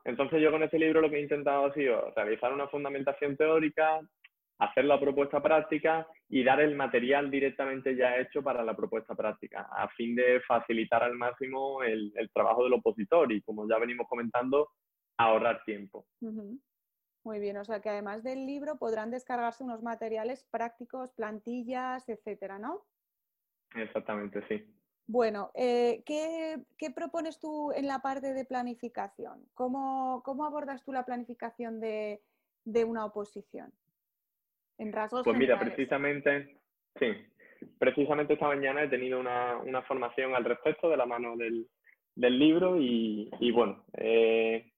[0.04, 4.00] Entonces yo con este libro lo que he intentado ha sido realizar una fundamentación teórica,
[4.58, 9.68] hacer la propuesta práctica y dar el material directamente ya hecho para la propuesta práctica,
[9.72, 14.68] a fin de facilitar al máximo el trabajo del opositor y como ya venimos comentando,
[15.16, 16.06] ahorrar tiempo.
[17.24, 22.58] Muy bien, o sea que además del libro podrán descargarse unos materiales prácticos, plantillas, etcétera,
[22.58, 22.84] ¿no?
[23.74, 24.64] Exactamente, sí.
[25.06, 29.46] Bueno, eh, ¿qué, propones tú en la parte de planificación?
[29.54, 32.22] ¿Cómo, abordas tú la planificación de,
[32.84, 33.72] una oposición?
[34.82, 36.56] En rasgos Pues mira, precisamente,
[36.98, 37.06] sí,
[37.78, 41.68] precisamente esta mañana he tenido una, formación al respecto de la mano del,
[42.16, 44.72] libro y, bueno, eh,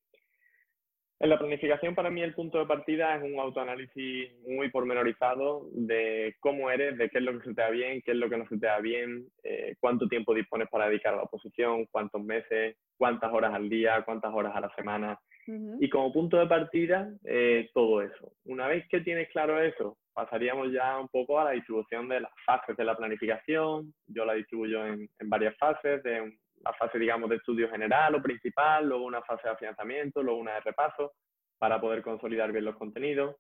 [1.21, 6.37] en la planificación para mí el punto de partida es un autoanálisis muy pormenorizado de
[6.41, 8.37] cómo eres, de qué es lo que se te da bien, qué es lo que
[8.37, 12.23] no se te da bien, eh, cuánto tiempo dispones para dedicar a la oposición, cuántos
[12.23, 15.19] meses, cuántas horas al día, cuántas horas a la semana.
[15.47, 18.33] Y como punto de partida, eh, todo eso.
[18.45, 22.33] Una vez que tienes claro eso, pasaríamos ya un poco a la distribución de las
[22.47, 23.93] fases de la planificación.
[24.07, 28.89] Yo la distribuyo en, varias fases, de la fase, digamos, de estudio general o principal,
[28.89, 31.13] luego una fase de afianzamiento, luego una de repaso
[31.59, 33.37] para poder consolidar bien los contenidos.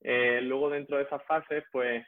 [0.00, 2.06] Eh, luego, dentro de esas fases, pues,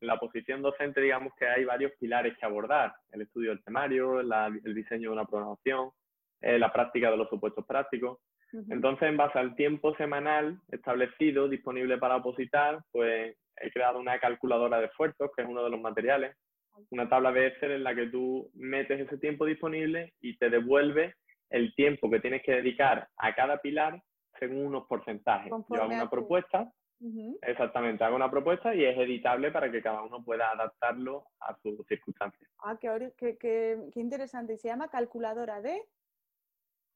[0.00, 2.92] la posición docente, digamos que hay varios pilares que abordar.
[3.10, 5.90] El estudio del temario, el diseño de una programación,
[6.40, 8.18] eh, la práctica de los supuestos prácticos.
[8.70, 14.78] Entonces, en base al tiempo semanal establecido, disponible para opositar, pues he creado una calculadora
[14.78, 16.36] de esfuerzos, que es uno de los materiales,
[16.90, 21.14] una tabla de Excel en la que tú metes ese tiempo disponible y te devuelve
[21.50, 24.02] el tiempo que tienes que dedicar a cada pilar
[24.38, 25.52] según unos porcentajes.
[25.68, 26.72] Yo hago una propuesta,
[27.42, 31.86] exactamente, hago una propuesta y es editable para que cada uno pueda adaptarlo a sus
[31.86, 32.50] circunstancias.
[32.58, 34.56] Ah, qué, qué, interesante.
[34.56, 35.82] ¿Se llama calculadora de?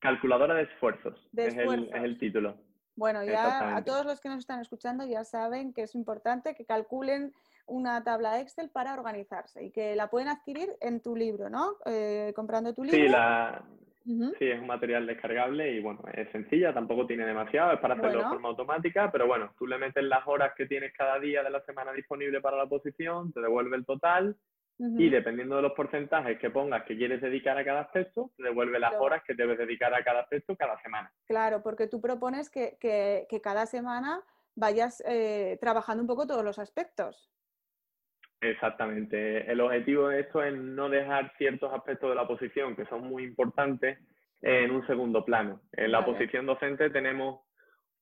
[0.06, 1.14] Calculadora de esfuerzos.
[1.36, 2.56] es, El, es el título.
[2.94, 6.64] Bueno, ya a todos los que nos están escuchando ya saben que es importante que
[6.64, 7.32] calculen
[7.66, 11.78] una tabla Excel para organizarse y que la pueden adquirir en tu libro, ¿no?
[11.86, 12.96] Eh, comprando tu libro.
[12.96, 13.64] Sí, la...
[14.04, 18.22] sí, es un material descargable y bueno, es sencilla, tampoco tiene demasiado, es para hacerlo
[18.22, 21.50] de forma automática, pero bueno, tú le metes las horas que tienes cada día de
[21.50, 24.36] la semana disponible para la posición, te devuelve el total
[24.78, 28.78] y dependiendo de los porcentajes que pongas que quieres dedicar a cada aspecto, te devuelve
[28.78, 31.10] las horas que debes dedicar a cada aspecto cada semana.
[31.26, 34.20] Claro, porque tú propones que, que, cada semana
[34.54, 37.30] vayas eh, trabajando un poco todos los aspectos.
[38.40, 39.50] Exactamente.
[39.50, 43.24] El objetivo de esto es no dejar ciertos aspectos de la posición que son muy
[43.24, 43.98] importantes
[44.42, 45.62] en un segundo plano.
[45.72, 47.45] En la posición docente tenemos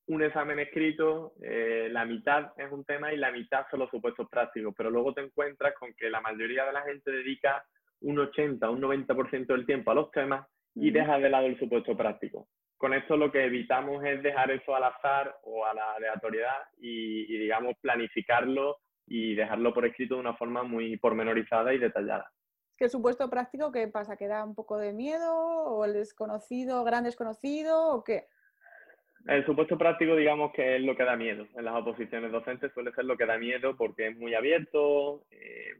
[0.07, 4.29] un examen escrito, eh, la mitad es un tema y la mitad son los supuestos
[4.29, 7.65] prácticos, pero luego te encuentras con que la mayoría de la gente dedica
[8.01, 11.97] un 80, un 90% del tiempo a los temas y deja de lado el supuesto
[11.97, 12.49] práctico.
[12.77, 17.39] Con esto lo que evitamos es dejar eso al azar o a la aleatoriedad y
[17.39, 22.31] digamos, planificarlo y dejarlo por escrito de una forma muy pormenorizada y detallada.
[22.79, 24.17] El supuesto práctico, ¿qué pasa?
[24.17, 28.27] ¿Que da un poco de miedo o el desconocido, gran desconocido o qué?
[29.27, 31.47] El supuesto práctico, digamos que es lo que da miedo.
[31.57, 35.75] En las oposiciones docentes suele ser lo que da miedo porque es muy abierto, eh,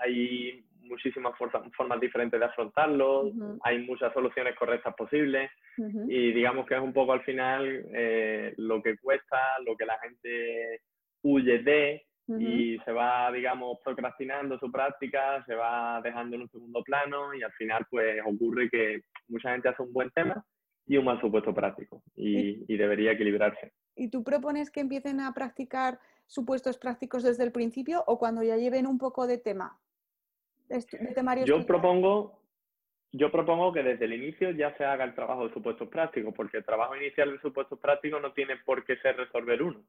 [0.00, 1.34] hay muchísimas
[1.76, 3.30] formas diferentes de afrontarlo,
[3.62, 8.82] hay muchas soluciones correctas posibles y digamos que es un poco al final eh, lo
[8.82, 10.80] que cuesta, lo que la gente
[11.22, 12.04] huye de
[12.38, 17.42] y se va, digamos, procrastinando su práctica, se va dejando en un segundo plano y
[17.42, 20.44] al final pues ocurre que mucha gente hace un buen tema
[20.88, 23.72] y un mal supuesto práctico y, y debería equilibrarse.
[23.94, 28.56] ¿Y tú propones que empiecen a practicar supuestos prácticos desde el principio o cuando ya
[28.56, 29.78] lleven un poco de tema?
[30.68, 32.42] De, yo propongo,
[33.12, 36.58] yo propongo que desde el inicio ya se haga el trabajo de supuestos prácticos, porque
[36.58, 39.82] el trabajo inicial de supuestos prácticos no tiene por qué ser resolver uno.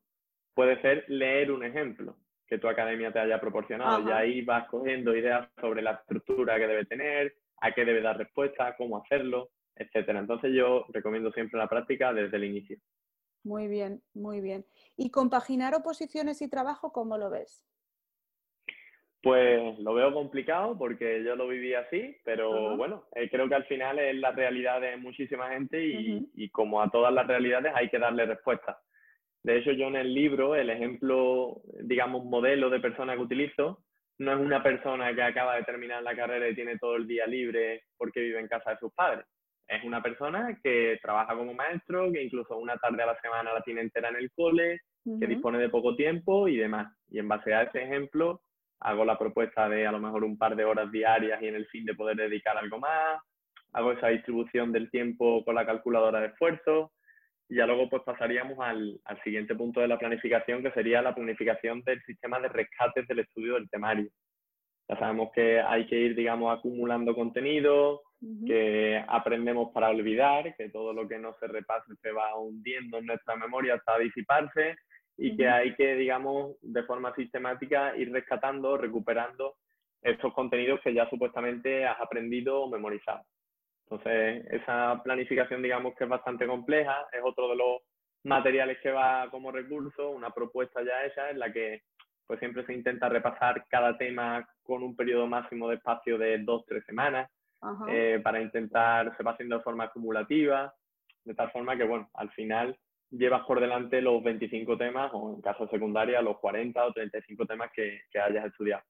[0.54, 2.16] Puede ser leer un ejemplo
[2.48, 4.10] que tu academia te haya proporcionado.
[4.10, 8.18] Y ahí vas cogiendo ideas sobre la estructura que debe tener, a qué debe dar
[8.18, 10.20] respuesta, cómo hacerlo, etcétera.
[10.20, 12.78] Entonces yo recomiendo siempre la práctica desde el inicio.
[13.44, 14.66] Muy bien, muy bien.
[14.98, 17.66] ¿Y compaginar oposiciones y trabajo, cómo lo ves?
[19.22, 23.66] Pues lo veo complicado porque yo lo viví así, pero bueno, eh, creo que al
[23.66, 27.90] final es la realidad de muchísima gente y, y, como a todas las realidades hay
[27.90, 28.80] que darle respuesta.
[29.44, 33.84] De hecho, yo en el libro, el ejemplo, digamos, modelo de persona que utilizo,
[34.20, 37.26] no es una persona que acaba de terminar la carrera y tiene todo el día
[37.26, 39.26] libre porque vive en casa de sus padres.
[39.70, 43.62] Es una persona que trabaja como maestro, que incluso una tarde a la semana la
[43.62, 46.92] tiene entera en el cole, que dispone de poco tiempo y demás.
[47.08, 48.42] Y en base a ese ejemplo,
[48.80, 51.68] hago la propuesta de a lo mejor un par de horas diarias y en el
[51.68, 53.22] fin de poder dedicar algo más.
[53.74, 56.92] Hago esa distribución del tiempo con la calculadora de esfuerzo
[57.48, 61.14] y ya luego pues pasaríamos al, al, siguiente punto de la planificación, que sería la
[61.14, 64.10] planificación del sistema de rescates del estudio del temario.
[64.88, 68.02] Ya sabemos que hay que ir, digamos, acumulando contenido,
[68.46, 73.06] que aprendemos para olvidar, que todo lo que no se repase se va hundiendo en
[73.06, 74.76] nuestra memoria hasta disiparse
[75.18, 79.56] y que hay que, digamos, de forma sistemática ir rescatando, recuperando
[80.02, 83.24] estos contenidos que ya supuestamente has aprendido o memorizado.
[83.90, 87.82] Entonces, esa planificación, digamos que es bastante compleja, es otro de los
[88.24, 91.82] materiales que va como recurso, una propuesta ya hecha en la que
[92.28, 96.64] pues siempre se intenta repasar cada tema con un periodo máximo de espacio de dos,
[96.68, 97.30] tres semanas,
[97.88, 100.74] eh, para intentar, se va haciendo de forma acumulativa,
[101.24, 102.78] de tal forma que, bueno, al final
[103.12, 107.46] llevas por delante los 25 temas o en caso de secundaria los 40 o 35
[107.46, 108.84] temas que, que hayas estudiado.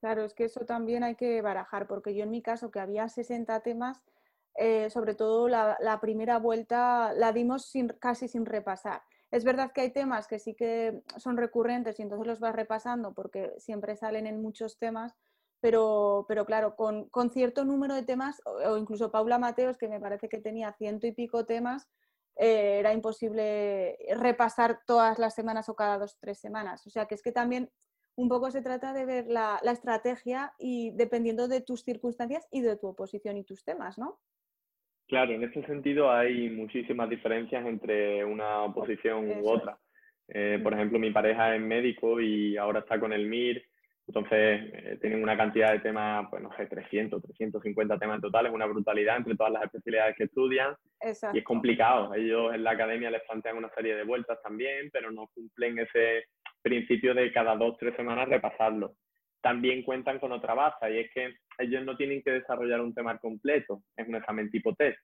[0.00, 3.08] Claro, es que eso también hay que barajar, porque yo en mi caso, que había
[3.08, 4.02] 60 temas,
[4.58, 9.02] eh, sobre todo la, primera vuelta la dimos sin, casi sin repasar.
[9.30, 13.12] Es verdad que hay temas que sí que son recurrentes y entonces los vas repasando
[13.12, 15.14] porque siempre salen en muchos temas,
[15.66, 19.98] pero, pero claro, con, con cierto número de temas, o, incluso Paula Mateos, que me
[19.98, 21.90] parece que tenía ciento y pico temas,
[22.36, 26.86] eh, era imposible repasar todas las semanas o cada dos o tres semanas.
[26.86, 27.68] O sea que es que también
[28.14, 32.76] un poco se trata de ver la, estrategia y dependiendo de tus circunstancias y de
[32.76, 34.20] tu oposición y tus temas, ¿no?
[35.08, 39.80] Claro, en ese sentido hay muchísimas diferencias entre una oposición u otra.
[40.28, 43.64] Eh, por ejemplo, mi pareja es médico y ahora está con el MIR,
[44.08, 48.46] entonces eh, tienen una cantidad de temas, pues no sé, 300, 350 temas en total,
[48.46, 50.74] es una brutalidad entre todas las especialidades que estudian
[51.32, 52.14] y es complicado.
[52.14, 56.24] Ellos en la academia les plantean una serie de vueltas también, pero no cumplen ese
[56.62, 58.94] principio de cada dos, tres semanas repasarlo.
[59.40, 63.18] También cuentan con otra base y es que ellos no tienen que desarrollar un tema
[63.18, 64.98] completo, es un examen tipo test.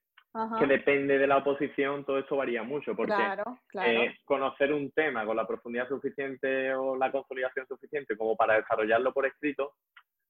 [0.58, 3.14] Que depende de la oposición, todo eso varía mucho, porque
[3.84, 9.12] eh, conocer un tema con la profundidad suficiente o la consolidación suficiente como para desarrollarlo
[9.12, 9.74] por escrito,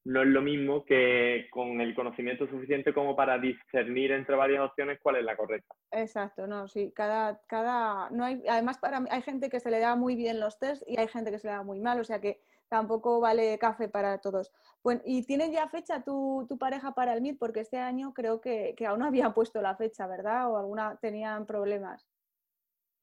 [0.05, 4.99] no es lo mismo que con el conocimiento suficiente como para discernir entre varias opciones
[5.01, 5.73] cuál es la correcta.
[5.91, 9.95] Exacto, no, sí, cada, cada, no hay, además para hay gente que se le da
[9.95, 12.19] muy bien los test y hay gente que se le da muy mal, o sea
[12.19, 12.41] que
[12.73, 14.51] tampoco vale café para todos.
[14.83, 17.37] Bueno, ¿y tienen ya fecha tu, tu pareja para el MIT?
[17.37, 20.49] Porque este año creo que, que aún no habían puesto la fecha, ¿verdad?
[20.49, 22.03] O alguna tenían problemas.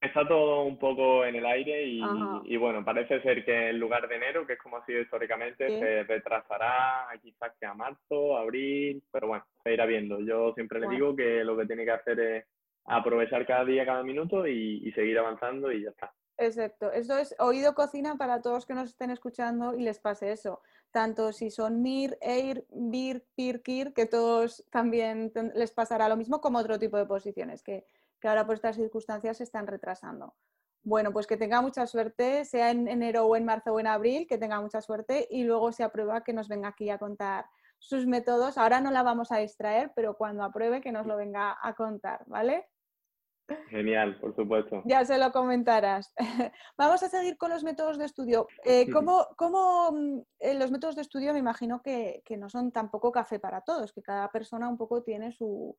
[0.00, 4.16] Está todo un poco en el aire y, bueno, parece ser que en lugar de
[4.16, 9.28] enero, que es como ha sido históricamente, se retrasará quizás que a marzo, abril, pero
[9.28, 10.18] bueno, se irá viendo.
[10.20, 12.46] Yo siempre le digo que lo que tiene que hacer es
[12.86, 16.12] aprovechar cada día, cada minuto y, seguir avanzando y ya está.
[16.42, 20.62] Exacto, eso es oído cocina para todos que nos estén escuchando y les pase eso.
[20.90, 26.40] Tanto si son MIR, EIR, BIR, PIR, KIR, que todos también les pasará lo mismo
[26.40, 27.84] como otro tipo de posiciones, que
[28.20, 30.34] que ahora por estas circunstancias se están retrasando.
[30.82, 34.26] Bueno, pues que tenga mucha suerte, sea en enero o en marzo o en abril,
[34.28, 37.46] que tenga mucha suerte y luego se aprueba que nos venga aquí a contar
[37.78, 38.56] sus métodos.
[38.56, 42.24] Ahora no la vamos a distraer, pero cuando apruebe que nos lo venga a contar,
[42.26, 42.66] ¿vale?
[43.68, 44.82] Genial, por supuesto.
[44.84, 46.14] Ya se lo comentarás.
[46.78, 48.46] Vamos a seguir con los métodos de estudio.
[48.64, 52.72] Eh, ¿Cómo, cómo mm, eh, los métodos de estudio me imagino que, que, no son
[52.72, 55.76] tampoco café para todos, que cada persona un poco tiene su,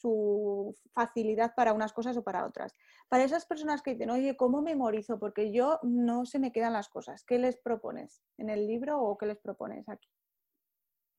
[0.00, 2.74] su facilidad para unas cosas o para otras.
[3.08, 5.18] Para esas personas que dicen, oye, ¿cómo memorizo?
[5.18, 7.24] Porque yo no se me quedan las cosas.
[7.24, 10.08] ¿Qué les propones en el libro o qué les propones aquí?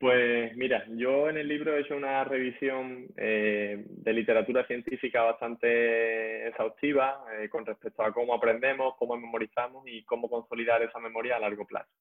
[0.01, 6.47] Pues mira, yo en el libro he hecho una revisión eh, de literatura científica bastante
[6.47, 11.39] exhaustiva eh, con respecto a cómo aprendemos, cómo memorizamos y cómo consolidar esa memoria a
[11.39, 11.91] largo plazo.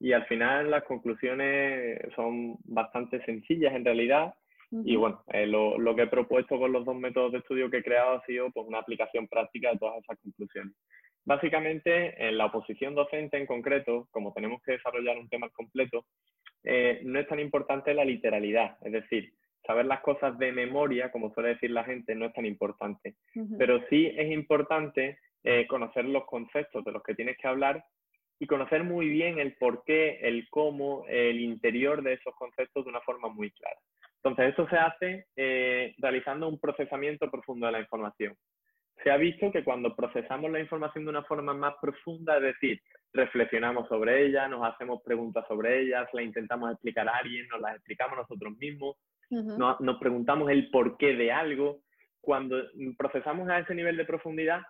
[0.00, 4.34] Y al final las conclusiones son bastante sencillas en realidad
[4.72, 7.76] y bueno, eh, lo, lo, que he propuesto con los dos métodos de estudio que
[7.76, 10.74] he creado ha sido pues, una aplicación práctica de todas esas conclusiones.
[11.24, 16.04] Básicamente, en la oposición docente en concreto, como tenemos que desarrollar un tema completo,
[16.64, 19.32] eh, no es tan importante la literalidad, es decir,
[19.66, 23.16] saber las cosas de memoria, como suele decir la gente, no es tan importante.
[23.58, 27.84] Pero sí es importante eh, conocer los conceptos de los que tienes que hablar
[28.38, 32.90] y conocer muy bien el por qué, el cómo, el interior de esos conceptos de
[32.90, 33.78] una forma muy clara.
[34.22, 38.36] Entonces, esto se hace eh, realizando un procesamiento profundo de la información.
[39.02, 42.80] Se ha visto que cuando procesamos la información de una forma más profunda, es decir,
[43.12, 47.76] reflexionamos sobre ella, nos hacemos preguntas sobre ellas, la intentamos explicar a alguien, nos las
[47.76, 48.96] explicamos nosotros mismos,
[49.30, 51.80] nos, preguntamos el porqué de algo.
[52.20, 52.56] Cuando
[52.98, 54.62] procesamos a ese nivel de profundidad,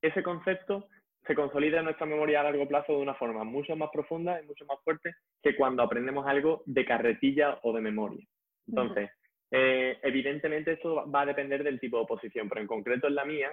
[0.00, 0.88] ese concepto
[1.26, 4.46] se consolida en nuestra memoria a largo plazo de una forma mucho más profunda y
[4.46, 8.26] mucho más fuerte que cuando aprendemos algo de carretilla o de memoria.
[8.66, 9.10] Entonces,
[9.52, 13.24] eh, evidentemente esto va a depender del tipo de oposición, pero en concreto en la
[13.24, 13.50] mía,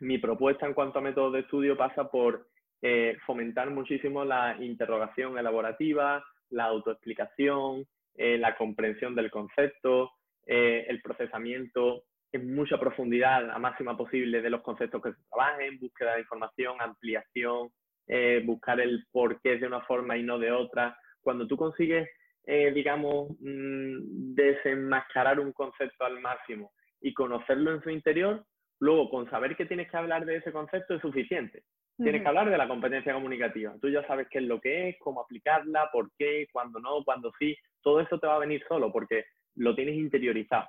[0.00, 2.48] mi propuesta en cuanto a método de estudio pasa por
[2.82, 10.10] eh, fomentar muchísimo la interrogación elaborativa, la autoexplicación, eh, la comprensión del concepto,
[10.44, 12.02] eh, el procesamiento
[12.32, 16.80] en mucha profundidad, a máxima posible, de los conceptos que se trabajen, búsqueda de información,
[16.80, 17.70] ampliación,
[18.08, 20.98] eh, buscar el por qué de una forma y no de otra.
[21.20, 22.08] Cuando tú consigues,
[22.46, 28.44] digamos, mm, desenmascarar un concepto al máximo y conocerlo en su interior,
[28.80, 31.62] luego con saber que tienes que hablar de ese concepto es suficiente.
[31.96, 33.74] Tienes que hablar de la competencia comunicativa.
[33.80, 37.30] Tú ya sabes qué es lo que es, cómo aplicarla, por qué, cuándo no, cuándo
[37.38, 37.56] sí.
[37.80, 39.26] Todo eso te va a venir solo porque
[39.56, 40.68] lo tienes interiorizado.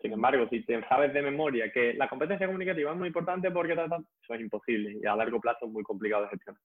[0.00, 3.74] Sin embargo, si te sabes de memoria que la competencia comunicativa es muy importante porque
[3.74, 6.60] eso es imposible y a largo plazo es muy complicado de gestionar.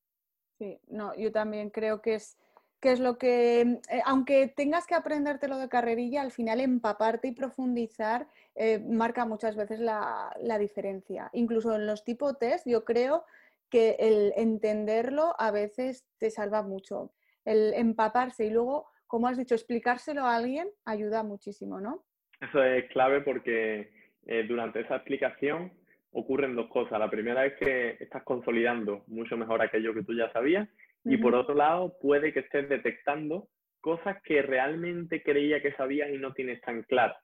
[0.58, 2.38] Sí, no, yo también creo que es,
[2.80, 7.34] que es lo que, eh, aunque tengas que aprendértelo de carrerilla, al final empaparte y
[7.34, 11.30] profundizar eh, marca muchas veces la, la, diferencia.
[11.34, 13.26] Incluso en los tipo test, yo creo
[13.70, 17.12] que el entenderlo a veces te salva mucho.
[17.46, 22.04] El empaparse y luego, como has dicho, explicárselo a alguien ayuda muchísimo, ¿no?
[22.42, 23.92] Eso es clave porque
[24.26, 25.74] eh, durante esa explicación
[26.12, 26.98] ocurren dos cosas.
[27.00, 30.68] La primera es que estás consolidando mucho mejor aquello que tú ya sabías
[31.06, 33.48] y por otro lado puede que estés detectando
[33.82, 37.16] cosas que realmente creía que sabías y no tienes tan claro.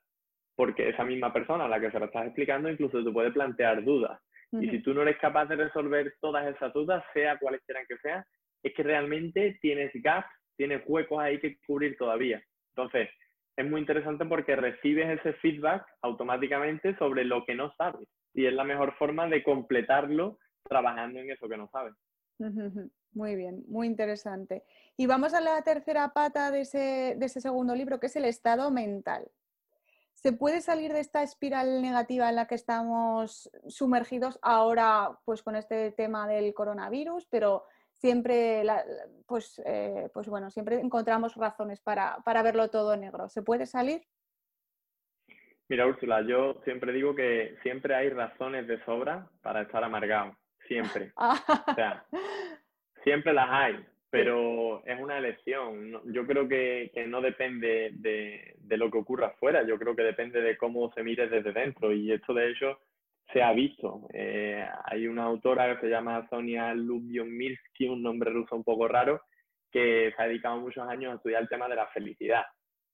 [0.56, 3.84] Porque esa misma persona a la que se lo estás explicando incluso te puede plantear
[3.84, 4.20] dudas.
[4.54, 7.98] Y si tú no eres capaz de resolver todas esas dudas, sea cuales quieran que
[7.98, 8.24] sean,
[8.64, 12.42] es que realmente tienes gaps, tienes huecos ahí que cubrir todavía.
[12.76, 13.10] Entonces,
[13.58, 18.08] es muy interesante porque recibes ese feedback automáticamente sobre lo que no sabes.
[18.34, 21.94] Y es la mejor forma de completarlo trabajando en eso que no sabes.
[23.16, 24.64] Muy bien, muy interesante.
[24.98, 28.26] Y vamos a la tercera pata de ese, de ese segundo libro, que es el
[28.26, 29.32] estado mental.
[30.14, 35.56] ¿Se puede salir de esta espiral negativa en la que estamos sumergidos ahora, pues con
[35.56, 37.64] este tema del coronavirus, pero
[37.94, 38.64] siempre,
[39.26, 43.30] pues, eh, pues bueno, siempre encontramos razones para, para verlo todo negro.
[43.30, 44.02] ¿Se puede salir?
[45.70, 50.36] Mira, Úrsula, yo siempre digo que siempre hay razones de sobra para estar amargado,
[50.68, 51.12] siempre.
[51.18, 52.06] o sea,
[53.06, 53.86] siempre las hay
[54.16, 56.02] pero es una elección.
[56.14, 60.56] Yo creo que, no depende de, lo que ocurra afuera, yo creo que depende de
[60.56, 62.80] cómo se mire desde dentro y esto de hecho
[63.34, 64.08] se ha visto.
[64.14, 69.22] Eh, hay una autora que se llama Sonia Lubiomilsky, un nombre ruso un poco raro,
[69.70, 72.46] que se ha dedicado muchos años a estudiar el tema de la felicidad.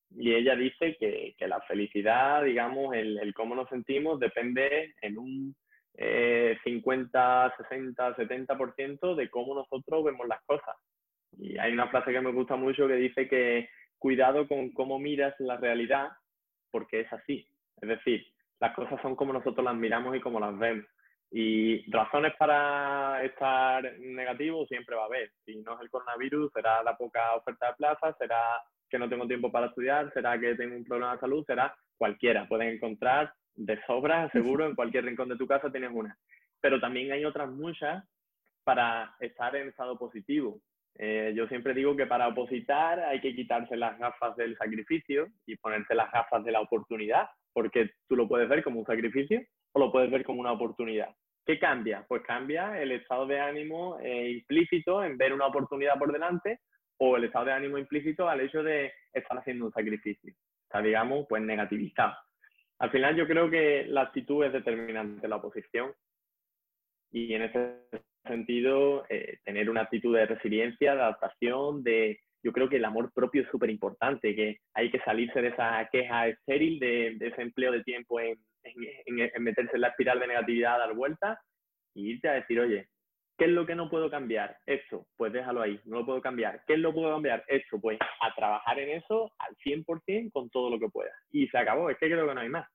[0.10, 5.56] Y ella dice que, la felicidad, digamos, el, cómo nos sentimos depende en un
[5.96, 10.76] 50, 60, 70% de cómo nosotros vemos las cosas.
[11.38, 15.36] Y hay una frase que me gusta mucho que dice que cuidado con cómo miras
[15.40, 16.10] la realidad,
[16.72, 17.48] porque es así.
[17.82, 18.26] Es decir,
[18.60, 20.86] las cosas son como nosotros las miramos y como las vemos.
[21.32, 25.32] Y razones para estar negativo siempre va a haber.
[25.46, 29.26] Si no es el coronavirus, será la poca oferta de plazas, será que no tengo
[29.26, 32.48] tiempo para estudiar, será que tengo un problema de salud, será cualquiera.
[32.48, 36.18] Puedes encontrar de sobra, seguro, en cualquier rincón de tu casa tienes una.
[36.60, 38.04] Pero también hay otras muchas
[38.64, 40.62] para estar en estado positivo.
[40.96, 45.56] Eh, yo siempre digo que para opositar hay que quitarse las gafas del sacrificio y
[45.56, 49.42] ponerse las gafas de la oportunidad, porque tú lo puedes ver como un sacrificio
[49.74, 51.10] o lo puedes ver como una oportunidad.
[51.46, 52.06] ¿Qué cambia?
[52.08, 56.60] Pues cambia el estado de ánimo eh, implícito en ver una oportunidad por delante
[56.98, 60.34] o el estado de ánimo implícito al hecho de estar haciendo un sacrificio.
[60.34, 62.16] O sea, digamos, pues negativizado.
[62.82, 65.94] Al final yo creo que la actitud es determinante la oposición.
[67.12, 67.76] Y en ese
[68.26, 72.20] sentido, eh, tener una actitud de resiliencia, de adaptación, de...
[72.44, 75.88] Yo creo que el amor propio es súper importante, que hay que salirse de esa
[75.92, 80.80] queja estéril, de, ese empleo de tiempo en, en, meterse en la espiral de negatividad,
[80.80, 81.38] dar vueltas,
[81.94, 82.88] y irte a decir, oye,
[83.38, 84.58] ¿Qué es lo que no puedo cambiar?
[84.66, 86.64] Esto, pues déjalo ahí, no lo puedo cambiar.
[86.68, 87.44] ¿Qué es lo que puedo cambiar?
[87.48, 91.12] Esto, pues a trabajar en eso al 100% con todo lo que pueda.
[91.32, 92.68] Y se acabó, es que creo que no hay más.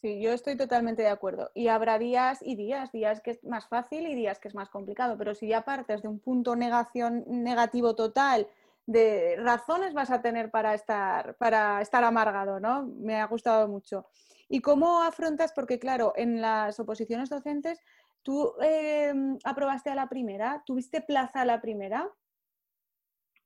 [0.00, 1.50] Sí, yo estoy totalmente de acuerdo.
[1.54, 4.70] Y habrá días y días, días que es más fácil y días que es más
[4.70, 8.46] complicado, pero si ya partes de un punto negación, negativo total,
[8.86, 12.86] de razones vas a tener para estar, para estar amargado, ¿no?
[12.86, 14.06] Me ha gustado mucho.
[14.48, 15.52] ¿Y cómo afrontas?
[15.52, 17.80] Porque claro, en las oposiciones docentes
[18.22, 20.62] ¿Tú em, aprobaste a la primera?
[20.66, 22.08] ¿Tuviste plaza a la primera?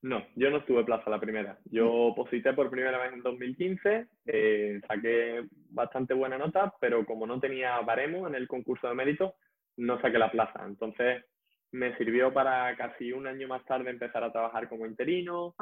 [0.01, 1.57] No, yo no tuve plaza a la primera.
[1.65, 2.15] Yo mm.
[2.15, 7.79] posité por primera vez en 2015, eh, saqué bastante buena nota, pero como no tenía
[7.81, 9.35] baremo en el concurso de mérito,
[9.77, 10.63] no saqué la plaza.
[10.65, 11.25] Entonces
[11.71, 15.55] me sirvió para casi un año más tarde empezar a trabajar como interino.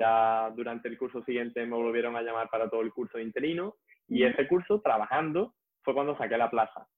[0.00, 3.76] Ya durante el curso siguiente me volvieron a llamar para todo el curso de interino
[4.08, 6.88] y ese curso, trabajando, fue cuando saqué la plaza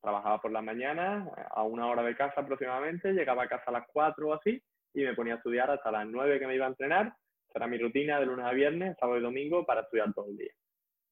[0.00, 3.86] trabajaba por la mañana, a una hora de casa aproximadamente, llegaba a casa a las
[3.92, 4.62] 4 o así
[4.94, 7.12] y me ponía a estudiar hasta las 9 que me iba a entrenar.
[7.54, 10.52] Era mi rutina de lunes a viernes, sábado y domingo para estudiar todo el día.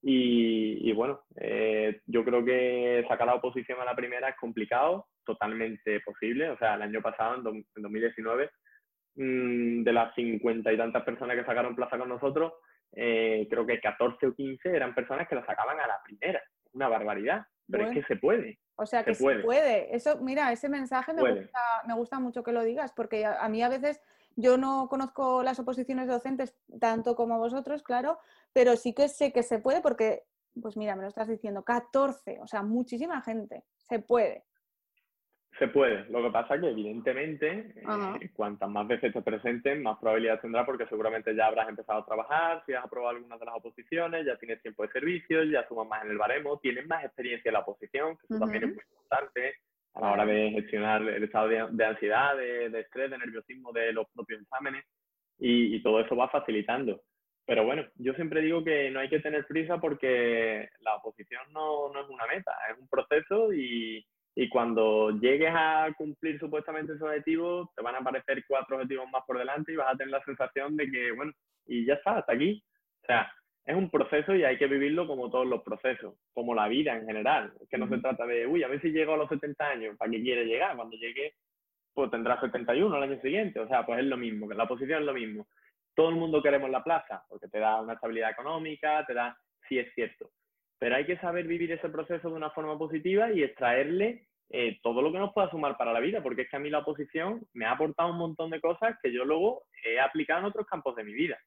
[0.01, 6.01] Y, bueno, eh, yo creo que sacar la oposición a la primera es complicado, totalmente
[6.01, 6.51] posible.
[6.51, 8.51] O sea, el año pasado, en, 2019,
[9.17, 12.53] mm, de las cincuenta y tantas personas que sacaron plaza con nosotros,
[12.93, 16.43] eh, creo que 14 o 15 eran personas que la sacaban a la primera.
[16.73, 18.59] Una barbaridad pero es que se puede.
[18.77, 19.95] O sea, que se puede.
[19.95, 23.63] Eso, mira, ese mensaje me gusta, me gusta, mucho que lo digas, porque a, mí
[23.63, 24.01] a veces
[24.37, 28.19] yo no conozco las oposiciones docentes tanto como vosotros, claro,
[28.53, 30.25] pero sí que sé que se puede porque,
[30.61, 34.45] pues mira, me lo estás diciendo, 14, o sea, muchísima gente, se puede.
[35.59, 36.05] Se puede.
[36.09, 40.65] Lo que pasa es que, evidentemente, eh, cuantas más veces te presenten, más probabilidad tendrá
[40.65, 44.37] porque seguramente ya habrás empezado a trabajar, si has aprobado algunas de las oposiciones, ya
[44.37, 47.61] tienes tiempo de servicio, ya sumas más en el baremo, tienes más experiencia en la
[47.61, 49.55] oposición, que eso también es muy importante
[49.95, 54.07] a la hora de gestionar el estado de, ansiedad, de, estrés, de nerviosismo de los
[54.11, 54.85] propios exámenes
[55.39, 57.03] y, y todo eso va facilitando.
[57.49, 61.91] Pero bueno, yo siempre digo que no hay que tener prisa porque la oposición no,
[61.93, 64.07] no es una meta, es un proceso y
[64.41, 69.25] y cuando llegues a cumplir supuestamente ese objetivo, te van a aparecer cuatro objetivos más
[69.27, 71.33] por delante y vas a tener la sensación de que, bueno,
[71.67, 72.63] y ya está, hasta aquí.
[73.03, 73.33] O sea,
[73.65, 77.05] es un proceso y hay que vivirlo como todos los procesos, como la vida en
[77.07, 77.53] general.
[77.61, 79.97] Es que no se trata de, uy, a ver si llego a los 70 años,
[79.97, 80.77] ¿para qué quiere llegar?
[80.77, 81.35] Cuando llegue,
[81.93, 83.59] pues tendrá 71 al año siguiente.
[83.59, 85.49] O sea, pues es lo mismo, que la posición es lo mismo.
[85.97, 89.37] Todo el mundo queremos la plaza, porque te da una estabilidad económica, te da,
[89.69, 90.31] sí es cierto.
[90.79, 95.03] Pero hay que saber vivir ese proceso de una forma positiva y extraerle eh, todo
[95.03, 97.47] lo que nos pueda sumar para la vida, porque es que a mí la oposición
[97.53, 100.97] me ha aportado un montón de cosas que yo luego he aplicado en otros campos
[100.97, 101.39] de mi vida.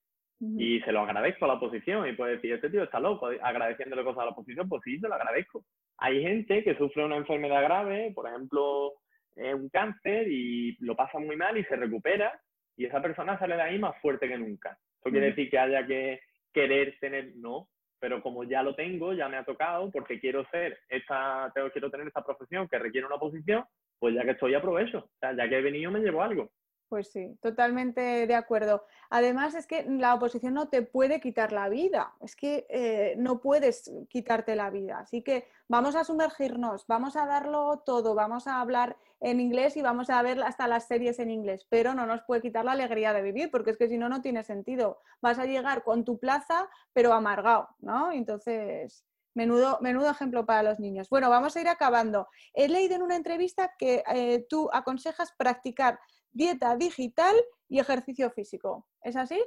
[0.57, 2.07] Y se lo agradezco a la oposición.
[2.07, 4.67] Y puede decir, este tío está loco agradeciéndole cosas a la oposición.
[4.67, 5.63] Pues sí, se lo agradezco.
[5.99, 8.93] Hay gente que sufre una enfermedad grave, por ejemplo,
[9.35, 12.41] eh, un cáncer, y lo pasa muy mal y se recupera.
[12.75, 14.79] Y esa persona sale de ahí más fuerte que nunca.
[14.99, 16.21] Eso quiere decir que haya que
[16.51, 17.67] querer tener, no,
[18.01, 22.07] pero como ya lo tengo, ya me ha tocado, porque quiero ser esta, quiero tener
[22.07, 23.63] esta profesión que requiere una posición,
[23.99, 24.97] pues ya que estoy aprovecho.
[24.97, 26.49] O sea, ya que he venido me llevo algo.
[26.91, 28.83] Pues sí, totalmente de acuerdo.
[29.09, 33.39] Además es que la oposición no te puede quitar la vida, es que eh, no
[33.39, 34.99] puedes quitarte la vida.
[34.99, 39.81] Así que vamos a sumergirnos, vamos a darlo todo, vamos a hablar en inglés y
[39.81, 43.13] vamos a ver hasta las series en inglés, pero no nos puede quitar la alegría
[43.13, 44.99] de vivir, porque es que si no, no tiene sentido.
[45.21, 48.11] Vas a llegar con tu plaza, pero amargado, ¿no?
[48.11, 51.09] Entonces, Menudo, menudo ejemplo para los niños.
[51.09, 52.27] Bueno, vamos a ir acabando.
[52.53, 56.01] He leído en una entrevista que eh, tú aconsejas practicar
[56.31, 57.35] dieta digital
[57.69, 58.87] y ejercicio físico.
[59.03, 59.41] ¿Es así?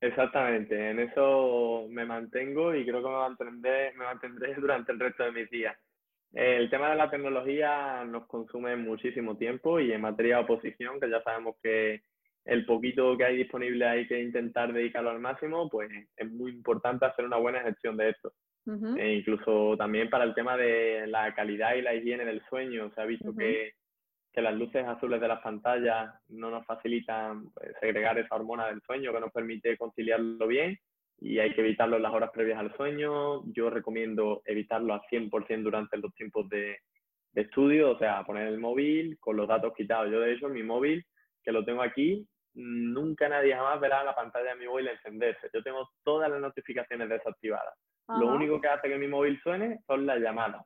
[0.00, 5.24] Exactamente, en eso me mantengo y creo que me mantendré, me mantendré durante el resto
[5.24, 5.76] de mis días.
[6.32, 11.08] El tema de la tecnología nos consume muchísimo tiempo y en materia de oposición, que
[11.08, 12.02] ya sabemos que
[12.44, 17.06] el poquito que hay disponible hay que intentar dedicarlo al máximo, pues es muy importante
[17.06, 18.32] hacer una buena gestión de esto.
[18.98, 23.00] e incluso también para el tema de la calidad y la higiene del sueño, se
[23.00, 23.72] ha visto que
[24.36, 28.82] que las luces azules de las pantallas no nos facilitan pues, segregar esa hormona del
[28.82, 30.78] sueño que nos permite conciliarlo bien
[31.18, 33.42] y hay que evitarlo en las horas previas al sueño.
[33.54, 36.80] Yo recomiendo evitarlo al 100% durante los tiempos de,
[37.32, 40.12] de, estudio, o sea, poner el móvil con los datos quitados.
[40.12, 41.02] Yo, de hecho, mi móvil,
[41.42, 45.48] que lo tengo aquí, nunca nadie jamás verá la pantalla de mi móvil encenderse.
[45.54, 47.74] Yo tengo todas las notificaciones desactivadas.
[48.06, 50.62] Lo único que hace que mi móvil suene son las llamadas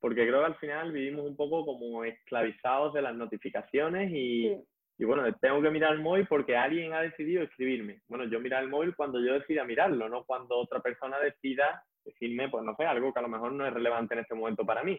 [0.00, 4.56] porque creo que al final vivimos un poco como esclavizados de las notificaciones y,
[4.98, 8.00] y bueno, tengo que mirar el móvil porque alguien ha decidido escribirme.
[8.08, 12.48] Bueno, yo mirar el móvil cuando yo decida mirarlo, no cuando otra persona decida decirme,
[12.48, 14.82] pues no sé, algo que a lo mejor no es relevante en este momento para
[14.82, 14.98] mí.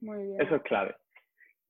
[0.00, 0.40] Muy bien.
[0.40, 0.96] Eso es clave.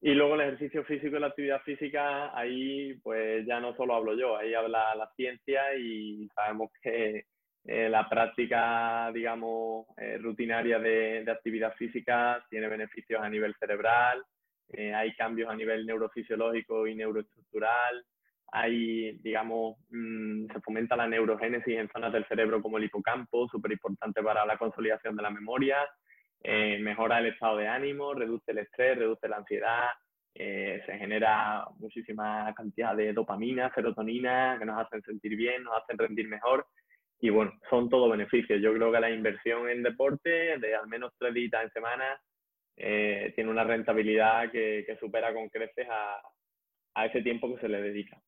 [0.03, 4.14] Y luego el ejercicio físico y la actividad física, ahí pues ya no solo hablo
[4.14, 7.24] yo, ahí habla la ciencia y sabemos que
[7.64, 14.24] eh, la práctica, digamos, eh, rutinaria de, actividad física tiene beneficios a nivel cerebral,
[14.72, 18.04] eh, hay cambios a nivel neurofisiológico y neuroestructural,
[18.52, 23.72] hay, digamos, mm, se fomenta la neurogénesis en zonas del cerebro como el hipocampo, súper
[23.72, 25.76] importante para la consolidación de la memoria,
[26.42, 29.90] mejora el estado de ánimo, reduce el estrés, reduce la ansiedad,
[30.34, 36.28] se genera muchísima cantidad de dopamina, serotonina, que nos hacen sentir bien, nos hacen rendir
[36.28, 36.66] mejor
[37.20, 38.60] y bueno, son todos beneficios.
[38.62, 42.20] Yo creo que la inversión en deporte de al menos tres días en semana
[42.76, 46.20] eh, tiene una rentabilidad que, supera con creces a,
[46.94, 48.18] a, ese tiempo que se le dedica.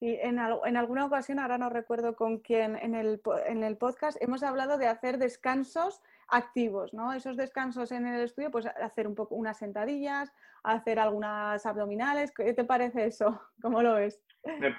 [0.00, 4.20] Sí, en, en, alguna ocasión, ahora no recuerdo con quién, en el, en el podcast
[4.20, 7.12] hemos hablado de hacer descansos activos, ¿no?
[7.12, 10.32] Esos descansos en el estudio, pues hacer un poco unas sentadillas,
[10.64, 12.32] hacer algunas abdominales.
[12.32, 13.40] ¿Qué te parece eso?
[13.62, 14.20] ¿Cómo lo ves?
[14.44, 14.74] Me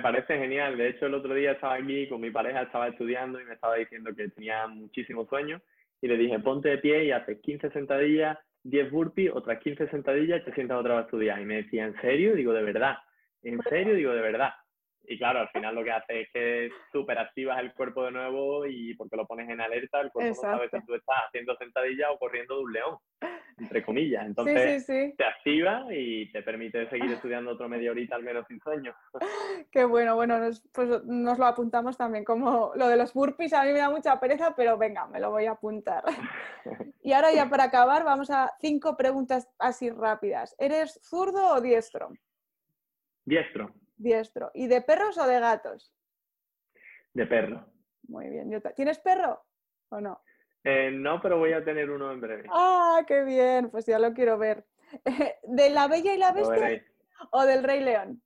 [0.00, 0.76] parece genial.
[0.76, 3.76] De hecho, el otro día estaba aquí con mi pareja, estaba estudiando y me estaba
[3.76, 5.60] diciendo que tenía muchísimo sueño.
[6.02, 10.42] Y le dije, ponte de pie y haces 15 sentadillas, 10 burpees, otras 15 sentadillas
[10.42, 11.40] y te sientas otra vez a estudiar.
[11.40, 12.34] Y me decía, ¿en serio?
[12.34, 12.98] Digo, de verdad.
[13.42, 13.94] ¿En serio?
[13.94, 14.50] Digo, de verdad.
[15.04, 18.94] Y claro, al final lo que hace es que superactivas el cuerpo de nuevo y
[18.94, 22.18] porque lo pones en alerta, el cuerpo no sabe si tú estás haciendo sentadilla o
[22.18, 22.96] corriendo de un león,
[23.58, 24.24] entre comillas.
[24.26, 28.94] Entonces te activa y te permite seguir estudiando otro media horita al menos sin sueño.
[29.72, 33.64] Qué bueno, bueno, nos, pues nos lo apuntamos también como lo de los burpees, a
[33.64, 36.04] mí me da mucha pereza, pero venga, me lo voy a apuntar.
[37.02, 40.54] y ahora ya para acabar, vamos a cinco preguntas así rápidas.
[40.58, 42.10] ¿Eres zurdo o diestro?
[43.24, 43.74] Diestro.
[44.00, 44.50] Diestro.
[44.54, 45.92] ¿Y de perros o de gatos?
[47.12, 47.66] De perro.
[48.08, 48.50] Muy bien.
[48.74, 49.44] ¿Tienes perro
[49.90, 50.22] o no?
[50.64, 52.48] Eh, no, pero voy a tener uno en breve.
[52.50, 53.70] ¡Ah, qué bien!
[53.70, 54.64] Pues ya lo quiero ver.
[55.44, 56.82] ¿De la Bella y la Bestia
[57.30, 58.22] o del Rey León?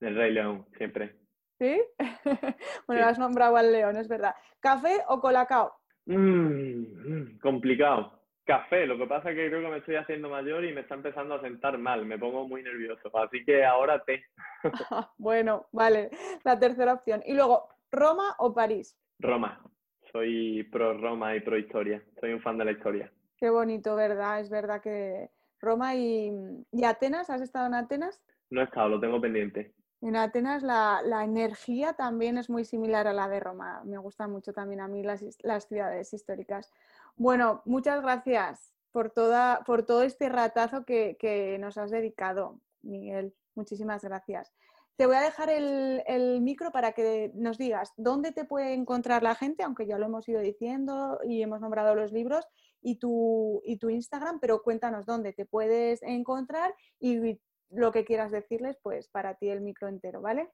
[0.00, 1.16] Del Rey León, siempre.
[1.58, 1.80] ¿Sí?
[2.86, 4.34] bueno, has nombrado al león, es verdad.
[4.60, 5.74] ¿Café o colacao?
[6.06, 8.19] Mmm, complicado.
[8.50, 10.96] Café, lo que pasa es que creo que me estoy haciendo mayor y me está
[10.96, 14.24] empezando a sentar mal, me pongo muy nervioso, así que ahora té.
[15.18, 16.10] bueno, vale,
[16.42, 17.22] la tercera opción.
[17.24, 18.98] Y luego, ¿Roma o París?
[19.20, 19.62] Roma,
[20.10, 23.12] soy pro Roma y pro historia, soy un fan de la historia.
[23.36, 24.40] Qué bonito, ¿verdad?
[24.40, 25.30] Es verdad que
[25.60, 26.32] Roma y,
[26.72, 28.20] y Atenas, ¿has estado en Atenas?
[28.50, 29.72] No he estado, lo tengo pendiente.
[30.02, 33.82] En Atenas la, la, energía también es muy similar a la de Roma.
[33.84, 36.72] Me gustan mucho también a mí las, las ciudades históricas.
[37.20, 43.34] Bueno, muchas gracias por, toda, por todo este ratazo que, nos has dedicado, Miguel.
[43.54, 44.50] Muchísimas gracias.
[44.96, 49.34] Te voy a dejar el, micro para que nos digas dónde te puede encontrar la
[49.34, 52.46] gente, aunque ya lo hemos ido diciendo y hemos nombrado los libros
[52.80, 58.30] y tu, y tu Instagram, pero cuéntanos dónde te puedes encontrar y lo que quieras
[58.30, 60.48] decirles, pues para ti el micro entero, ¿vale?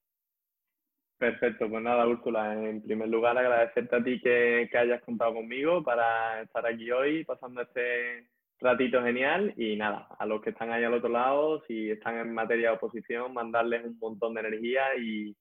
[1.19, 6.43] Perfecto, pues nada, Úrsula, en primer lugar agradecerte a ti que, hayas contado conmigo para
[6.43, 8.29] estar aquí hoy pasando este
[8.61, 12.35] ratito genial y nada, a los que están ahí al otro lado, si están en
[12.35, 15.35] materia de oposición, mandarles un montón de energía y,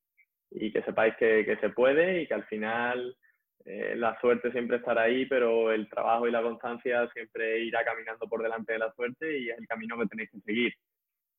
[0.72, 3.18] que sepáis que, se puede y que al final
[3.66, 8.28] eh, la suerte siempre estará ahí, pero el trabajo y la constancia siempre irá caminando
[8.30, 10.74] por delante de la suerte y es el camino que tenéis que seguir.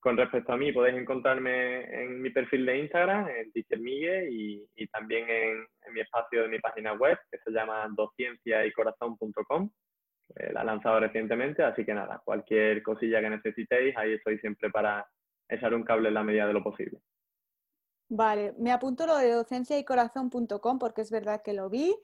[0.00, 3.80] Con respecto a mí, podéis encontrarme en mi perfil de Instagram, en Teacher
[4.30, 9.70] y, y también en, mi espacio de mi página web, que se llama docienciaycorazón.com.
[10.36, 14.70] Eh, la he lanzado recientemente, así que nada, cualquier cosilla que necesitéis, ahí estoy siempre
[14.70, 15.06] para
[15.48, 17.00] echar un cable en la medida de lo posible.
[18.08, 21.96] Vale, me apunto lo de docienciaycorazón.com porque es verdad que lo vi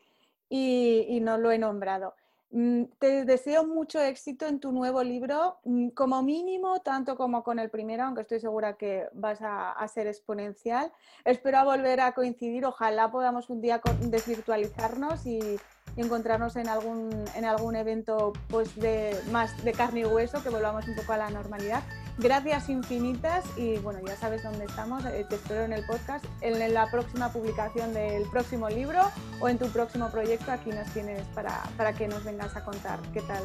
[0.48, 2.14] y no lo he nombrado.
[2.54, 7.58] Mm, te deseo mucho éxito en tu nuevo libro, mm, como mínimo, tanto como con
[7.58, 10.92] el primero, aunque estoy segura que vas a, ser exponencial.
[11.24, 15.58] Espero volver a coincidir, ojalá podamos un día desvirtualizarnos y,
[15.96, 20.86] encontrarnos en algún, en algún evento pues, de, más de carne y hueso, que volvamos
[20.88, 21.82] un poco a la normalidad.
[22.18, 25.04] Gracias infinitas y bueno, ya sabes dónde estamos.
[25.06, 29.00] Eh, te espero en el podcast, en la próxima publicación del próximo libro
[29.40, 30.52] o en tu próximo proyecto.
[30.52, 33.42] Aquí nos tienes para, para que nos vengas a contar qué tal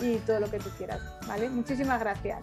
[0.00, 1.00] y todo lo que tú quieras.
[1.26, 1.50] ¿Vale?
[1.50, 2.42] Muchísimas gracias.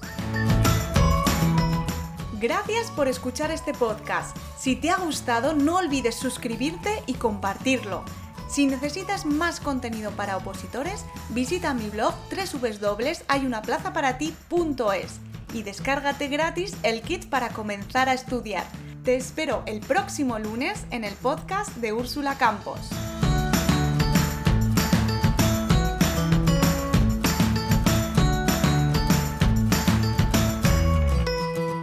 [2.41, 4.35] Gracias por escuchar este podcast.
[4.57, 8.03] Si te ha gustado, no olvides suscribirte y compartirlo.
[8.51, 15.19] Si necesitas más contenido para opositores, visita mi blog www.hayunaplazaparati.es
[15.53, 18.65] y descárgate gratis el kit para comenzar a estudiar.
[19.05, 22.89] Te espero el próximo lunes en el podcast de Úrsula Campos.